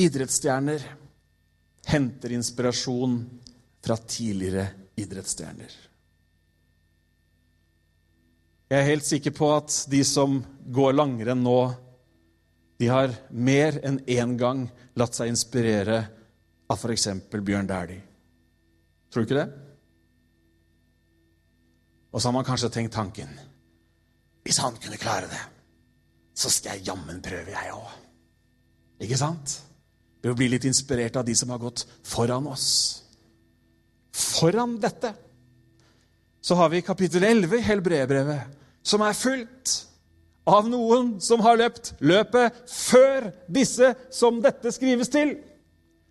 Idrettsstjerner 0.00 0.86
henter 1.90 2.32
inspirasjon 2.32 3.18
fra 3.84 3.98
tidligere 3.98 4.68
idrettsstjerner. 5.02 5.89
Jeg 8.70 8.78
er 8.78 8.86
helt 8.86 9.06
sikker 9.06 9.32
på 9.34 9.48
at 9.50 9.74
de 9.90 9.98
som 10.06 10.36
går 10.70 10.92
langrenn 10.94 11.40
nå, 11.42 11.58
de 12.78 12.86
har 12.86 13.10
mer 13.34 13.80
enn 13.82 13.98
én 14.06 14.36
gang 14.38 14.62
latt 14.94 15.16
seg 15.18 15.32
inspirere 15.32 15.96
av 16.70 16.78
f.eks. 16.78 17.08
Bjørn 17.34 17.66
Dæhlie. 17.66 18.04
Tror 19.10 19.24
du 19.24 19.26
ikke 19.26 19.40
det? 19.40 19.48
Og 22.14 22.22
så 22.22 22.28
har 22.28 22.36
man 22.36 22.46
kanskje 22.46 22.70
tenkt 22.74 22.94
tanken 22.94 23.30
Hvis 24.46 24.58
han 24.62 24.78
kunne 24.82 24.98
klare 24.98 25.26
det, 25.30 25.42
så 26.34 26.50
skal 26.50 26.78
jeg 26.78 26.86
jammen 26.88 27.18
prøve, 27.22 27.50
jeg 27.50 27.74
òg. 27.74 27.90
Ikke 29.02 29.18
sant? 29.18 29.56
Ved 30.22 30.30
å 30.30 30.38
bli 30.38 30.46
litt 30.52 30.68
inspirert 30.68 31.18
av 31.18 31.26
de 31.26 31.34
som 31.36 31.50
har 31.50 31.60
gått 31.60 31.84
foran 32.06 32.46
oss. 32.48 32.70
Foran 34.14 34.78
dette 34.80 35.12
så 36.40 36.56
har 36.56 36.70
vi 36.72 36.80
kapittel 36.86 37.26
11 37.26 37.58
i 37.58 37.66
Helbredbrevet, 37.66 38.59
som 38.82 39.04
er 39.04 39.16
fullt 39.16 39.76
av 40.50 40.68
noen 40.70 41.14
som 41.22 41.42
har 41.44 41.58
løpt 41.60 41.94
løpet 42.00 42.56
før 42.70 43.30
disse 43.48 43.92
som 44.14 44.40
dette 44.42 44.72
skrives 44.74 45.12
til. 45.12 45.36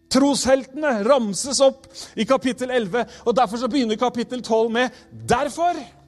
Trosheltene 0.09 1.03
ramses 1.05 1.59
opp 1.61 1.85
i 2.17 2.25
kapittel 2.29 2.71
11, 2.73 3.05
og 3.25 3.35
derfor 3.37 3.61
så 3.61 3.69
begynner 3.69 3.99
kapittel 3.99 4.41
12 4.41 4.71
med 4.71 4.89
'derfor'. 5.11 5.98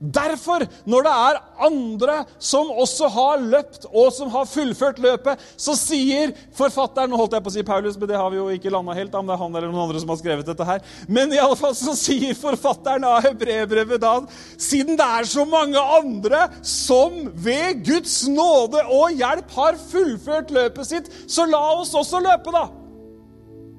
Derfor, 0.00 0.64
når 0.88 1.04
det 1.04 1.12
er 1.12 1.38
andre 1.66 2.14
som 2.40 2.70
også 2.72 3.08
har 3.12 3.42
løpt, 3.44 3.82
og 3.92 4.08
som 4.16 4.30
har 4.32 4.46
fullført 4.48 5.00
løpet, 5.02 5.42
så 5.60 5.74
sier 5.76 6.32
forfatteren 6.56 7.10
Nå 7.10 7.18
holdt 7.20 7.34
jeg 7.36 7.44
på 7.44 7.50
å 7.50 7.52
si 7.52 7.64
Paulus, 7.66 7.98
men 8.00 8.08
det 8.08 8.16
har 8.16 8.30
vi 8.32 8.38
jo 8.38 8.46
ikke 8.54 8.72
landa 8.72 8.94
helt. 8.96 9.14
om 9.14 9.26
det 9.28 9.34
er 9.34 9.42
han 9.42 9.56
eller 9.56 9.68
noen 9.68 9.82
andre 9.84 10.00
som 10.00 10.12
har 10.12 10.20
skrevet 10.22 10.48
dette 10.48 10.64
her. 10.64 10.80
Men 11.08 11.34
i 11.34 11.40
alle 11.42 11.58
fall 11.58 11.74
så 11.76 11.92
sier 11.98 12.32
forfatteren 12.38 13.04
av 13.04 13.20
Hebrebrevet 13.26 14.00
da 14.00 14.14
siden 14.60 14.96
det 14.98 15.06
er 15.06 15.28
så 15.28 15.44
mange 15.48 15.80
andre 15.80 16.46
som 16.66 17.26
ved 17.34 17.82
Guds 17.84 18.22
nåde 18.28 18.82
og 18.88 19.18
hjelp 19.18 19.52
har 19.56 19.80
fullført 19.90 20.52
løpet 20.54 20.88
sitt, 20.88 21.10
så 21.28 21.44
la 21.48 21.60
oss 21.76 21.92
også 21.96 22.22
løpe, 22.24 22.54
da. 22.54 22.66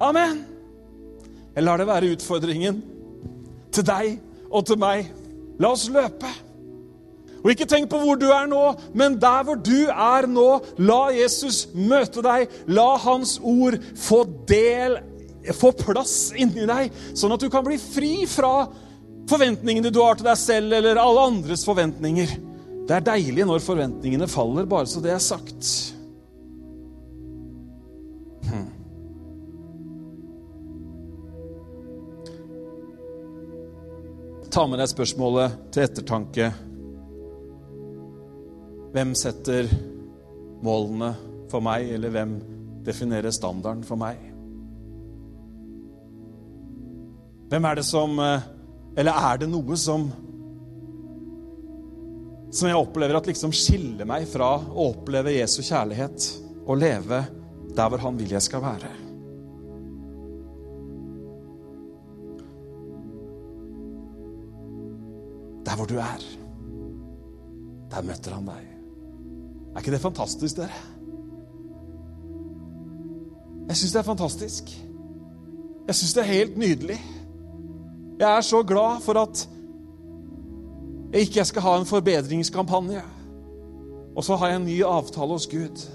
Amen. 0.01 0.43
Jeg 1.55 1.65
lar 1.65 1.81
det 1.81 1.89
være 1.89 2.13
utfordringen 2.15 2.83
til 3.73 3.87
deg 3.87 4.21
og 4.51 4.65
til 4.67 4.79
meg. 4.81 5.09
La 5.59 5.73
oss 5.73 5.89
løpe. 5.91 6.29
Og 7.41 7.49
ikke 7.53 7.65
tenk 7.69 7.89
på 7.89 7.99
hvor 8.03 8.19
du 8.21 8.27
er 8.29 8.45
nå, 8.49 8.61
men 8.97 9.17
der 9.21 9.45
hvor 9.47 9.57
du 9.57 9.89
er 9.89 10.27
nå, 10.29 10.47
la 10.77 11.01
Jesus 11.15 11.63
møte 11.73 12.21
deg. 12.25 12.51
La 12.69 12.93
Hans 13.01 13.39
ord 13.41 13.79
få 13.97 14.21
del, 14.49 14.99
få 15.57 15.73
plass 15.73 16.31
inni 16.37 16.67
deg, 16.69 16.93
sånn 17.17 17.33
at 17.33 17.41
du 17.41 17.49
kan 17.49 17.65
bli 17.65 17.79
fri 17.81 18.13
fra 18.29 18.67
forventningene 19.31 19.89
du 19.93 20.01
har 20.03 20.19
til 20.19 20.27
deg 20.27 20.37
selv, 20.37 20.75
eller 20.77 21.01
alle 21.01 21.25
andres 21.31 21.65
forventninger. 21.65 22.35
Det 22.87 22.97
er 22.97 23.07
deilig 23.07 23.47
når 23.47 23.63
forventningene 23.63 24.29
faller, 24.29 24.69
bare 24.69 24.89
så 24.89 25.01
det 25.03 25.13
er 25.15 25.23
sagt. 25.23 25.71
Hmm. 28.49 28.70
Ta 34.51 34.65
med 34.67 34.81
deg 34.81 34.89
spørsmålet 34.91 35.53
til 35.71 35.85
ettertanke. 35.85 36.49
Hvem 38.91 39.13
setter 39.15 39.69
målene 40.65 41.13
for 41.51 41.63
meg, 41.63 41.87
eller 41.95 42.11
hvem 42.11 42.33
definerer 42.83 43.31
standarden 43.31 43.85
for 43.87 44.01
meg? 44.01 44.19
Hvem 47.51 47.67
er 47.67 47.79
det 47.79 47.85
som 47.87 48.19
eh, 48.23 48.43
Eller 48.95 49.25
er 49.31 49.41
det 49.41 49.49
noe 49.51 49.75
som 49.79 50.05
Som 52.51 52.69
jeg 52.69 52.79
opplever 52.79 53.19
at 53.19 53.27
liksom 53.27 53.51
skiller 53.55 54.07
meg 54.07 54.23
fra 54.31 54.53
å 54.55 54.87
oppleve 54.93 55.35
Jesu 55.35 55.59
kjærlighet 55.59 56.29
og 56.61 56.79
leve 56.79 57.25
der 57.75 57.91
hvor 57.91 58.03
Han 58.03 58.19
vil 58.19 58.35
jeg 58.35 58.47
skal 58.47 58.63
være? 58.63 59.00
Du 65.91 65.99
er, 65.99 66.25
der 67.91 68.07
møter 68.07 68.35
han 68.35 68.47
deg. 68.47 68.67
Er 69.71 69.79
ikke 69.83 69.93
det 69.93 70.03
fantastisk, 70.03 70.57
dere? 70.57 70.81
Jeg 73.67 73.77
syns 73.79 73.93
det 73.93 73.99
er 73.99 74.07
fantastisk. 74.07 74.71
Jeg 75.87 75.95
syns 75.95 76.13
det 76.13 76.21
er 76.23 76.33
helt 76.33 76.57
nydelig. 76.57 76.99
Jeg 78.19 78.37
er 78.37 78.41
så 78.41 78.63
glad 78.63 79.01
for 79.01 79.19
at 79.21 79.47
jeg 81.13 81.21
ikke 81.21 81.45
skal 81.45 81.61
ha 81.61 81.77
en 81.79 81.85
forbedringskampanje. 81.85 83.01
Og 84.15 84.23
så 84.23 84.35
har 84.35 84.47
jeg 84.47 84.59
en 84.59 84.67
ny 84.67 84.83
avtale 84.83 85.31
hos 85.31 85.47
Gud. 85.47 85.87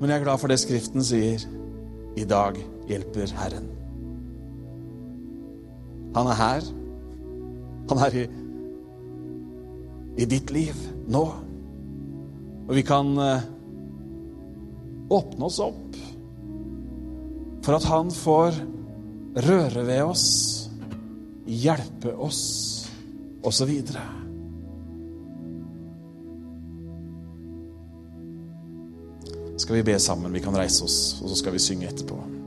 Men 0.00 0.10
jeg 0.10 0.18
er 0.18 0.24
glad 0.24 0.38
for 0.38 0.48
det 0.48 0.60
Skriften 0.60 1.04
sier. 1.04 1.44
I 2.16 2.24
dag 2.24 2.56
hjelper 2.88 3.32
Herren. 3.36 3.68
Han 6.16 6.26
er 6.26 6.38
her. 6.40 6.79
Han 7.90 8.02
er 8.06 8.16
i, 8.16 8.24
i 10.22 10.26
ditt 10.30 10.52
liv 10.54 10.76
nå. 11.10 11.24
Og 12.68 12.74
vi 12.76 12.84
kan 12.86 13.10
uh, 13.18 13.42
åpne 15.10 15.48
oss 15.48 15.58
opp 15.64 15.98
for 17.66 17.76
at 17.76 17.88
han 17.90 18.12
får 18.14 18.56
røre 19.46 19.82
ved 19.86 20.02
oss, 20.06 20.26
hjelpe 21.50 22.14
oss, 22.14 22.42
osv. 23.46 23.74
Skal 29.60 29.76
vi 29.76 29.82
be 29.90 29.98
sammen? 30.00 30.32
Vi 30.32 30.40
kan 30.40 30.56
reise 30.56 30.86
oss, 30.86 31.00
og 31.20 31.28
så 31.28 31.42
skal 31.42 31.58
vi 31.58 31.62
synge 31.62 31.90
etterpå. 31.90 32.39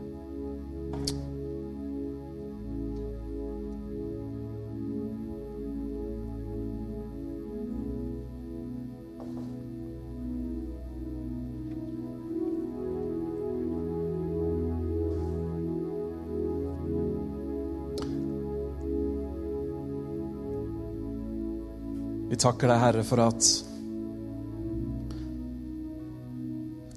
Vi 22.34 22.38
takker 22.41 22.65
deg, 22.65 22.79
Herre, 22.81 23.01
for 23.05 23.19
at 23.21 23.47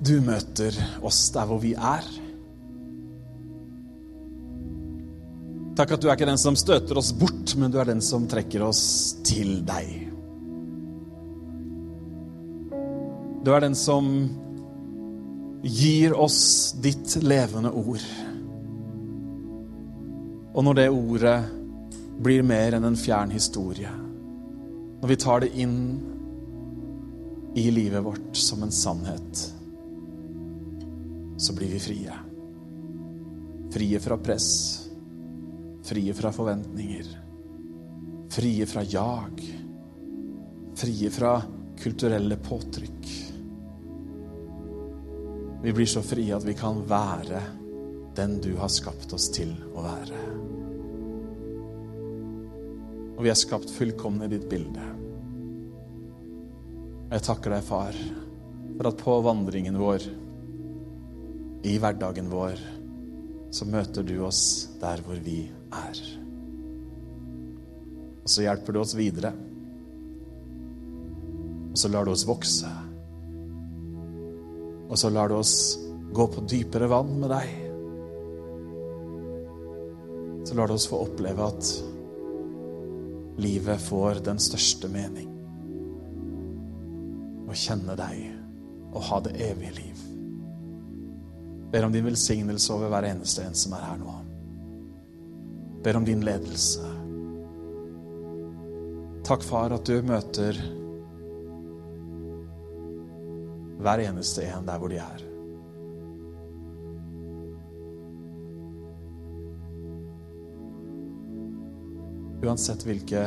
du 0.00 0.14
møter 0.24 0.78
oss 1.04 1.18
der 1.34 1.50
hvor 1.50 1.60
vi 1.60 1.74
er. 1.76 2.06
Takk 5.76 5.92
at 5.92 6.00
du 6.00 6.08
er 6.08 6.16
ikke 6.16 6.28
den 6.30 6.40
som 6.40 6.56
støter 6.56 6.96
oss 6.96 7.10
bort, 7.12 7.52
men 7.60 7.68
du 7.68 7.76
er 7.82 7.90
den 7.90 8.00
som 8.00 8.24
trekker 8.32 8.64
oss 8.64 8.80
til 9.28 9.60
deg. 9.68 9.92
Du 13.44 13.52
er 13.52 13.66
den 13.66 13.76
som 13.76 14.08
gir 15.60 16.16
oss 16.16 16.40
ditt 16.80 17.18
levende 17.20 17.74
ord. 17.76 18.08
Og 20.56 20.64
når 20.64 20.80
det 20.80 20.88
ordet 20.96 21.38
blir 22.24 22.40
mer 22.40 22.80
enn 22.80 22.88
en 22.88 22.96
fjern 22.96 23.36
historie, 23.36 23.92
når 25.00 25.08
vi 25.08 25.16
tar 25.16 25.40
det 25.44 25.52
inn 25.60 25.78
i 27.56 27.70
livet 27.70 28.04
vårt 28.04 28.36
som 28.36 28.62
en 28.62 28.72
sannhet, 28.72 29.42
så 31.36 31.54
blir 31.56 31.68
vi 31.68 31.80
frie. 31.80 32.16
Frie 33.72 34.00
fra 34.00 34.16
press, 34.18 34.50
frie 35.84 36.14
fra 36.14 36.32
forventninger, 36.32 37.06
frie 38.32 38.66
fra 38.66 38.82
jag, 38.82 39.42
frie 40.76 41.10
fra 41.10 41.42
kulturelle 41.80 42.36
påtrykk. 42.36 43.12
Vi 45.62 45.72
blir 45.72 45.86
så 45.86 46.02
frie 46.02 46.36
at 46.36 46.44
vi 46.44 46.54
kan 46.54 46.84
være 46.88 47.42
den 48.16 48.40
du 48.40 48.54
har 48.56 48.72
skapt 48.72 49.12
oss 49.12 49.28
til 49.34 49.52
å 49.74 49.84
være. 49.84 50.20
Og 53.16 53.24
vi 53.24 53.32
er 53.32 53.38
skapt 53.38 53.72
fullkomne 53.72 54.28
i 54.28 54.32
ditt 54.32 54.44
bilde. 54.50 54.92
Jeg 57.06 57.22
takker 57.22 57.54
deg, 57.54 57.64
far, 57.64 57.96
for 58.76 58.90
at 58.90 59.00
på 59.00 59.16
vandringen 59.24 59.78
vår, 59.80 60.04
i 61.66 61.76
hverdagen 61.82 62.28
vår, 62.30 62.60
så 63.54 63.66
møter 63.66 64.04
du 64.06 64.18
oss 64.26 64.42
der 64.82 65.00
hvor 65.06 65.18
vi 65.22 65.46
er. 65.72 66.00
Og 68.26 68.30
så 68.30 68.42
hjelper 68.42 68.74
du 68.74 68.80
oss 68.82 68.96
videre. 68.98 69.30
Og 71.70 71.78
så 71.78 71.90
lar 71.92 72.04
du 72.06 72.10
oss 72.12 72.26
vokse. 72.26 72.70
Og 74.86 74.98
så 74.98 75.10
lar 75.14 75.30
du 75.30 75.38
oss 75.38 75.56
gå 76.12 76.26
på 76.32 76.42
dypere 76.50 76.90
vann 76.90 77.12
med 77.22 77.30
deg. 77.32 77.54
Så 80.46 80.58
lar 80.58 80.66
du 80.66 80.74
oss 80.74 80.88
få 80.90 81.04
oppleve 81.06 81.46
at 81.46 81.70
livet 83.36 83.80
får 83.80 84.22
den 84.24 84.38
største 84.40 84.88
mening. 84.88 85.28
Å 87.46 87.56
kjenne 87.56 87.96
deg 87.98 88.22
og 88.92 89.02
ha 89.10 89.20
det 89.26 89.34
evige 89.50 89.74
liv. 89.76 90.04
Ber 91.72 91.86
om 91.86 91.92
din 91.92 92.06
velsignelse 92.06 92.72
over 92.72 92.92
hver 92.92 93.10
eneste 93.10 93.44
en 93.44 93.58
som 93.58 93.74
er 93.76 93.84
her 93.84 94.00
nå. 94.00 94.14
Ber 95.84 95.98
om 95.98 96.06
din 96.06 96.24
ledelse. 96.24 96.86
Takk, 99.26 99.42
far, 99.42 99.74
at 99.74 99.86
du 99.86 99.98
møter 100.06 100.58
hver 103.82 104.02
eneste 104.06 104.46
en 104.46 104.66
der 104.66 104.78
hvor 104.80 104.90
de 104.90 105.00
er. 105.02 105.24
Uansett 112.46 112.84
hvilke 112.86 113.24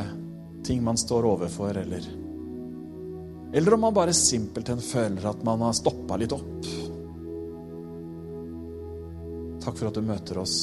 ting 0.64 0.84
man 0.84 0.96
står 0.96 1.26
overfor, 1.28 1.76
eller 1.76 2.06
Eller 3.52 3.74
om 3.74 3.80
man 3.80 3.94
bare 3.94 4.12
simpelthen 4.14 4.78
føler 4.80 5.26
at 5.26 5.42
man 5.44 5.60
har 5.60 5.74
stoppa 5.74 6.16
litt 6.16 6.32
opp. 6.32 6.68
Takk 9.60 9.76
for 9.76 9.88
at 9.90 9.98
du 9.98 10.06
møter 10.06 10.38
oss 10.38 10.60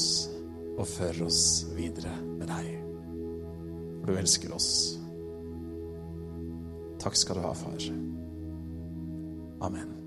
og 0.78 0.88
fører 0.88 1.26
oss 1.26 1.42
videre 1.76 2.14
med 2.24 2.48
deg. 2.48 2.72
For 4.00 4.08
du 4.08 4.22
elsker 4.22 4.56
oss. 4.56 4.70
Takk 6.98 7.20
skal 7.20 7.38
du 7.38 7.44
ha, 7.44 7.54
far. 7.54 7.88
Amen. 9.68 9.97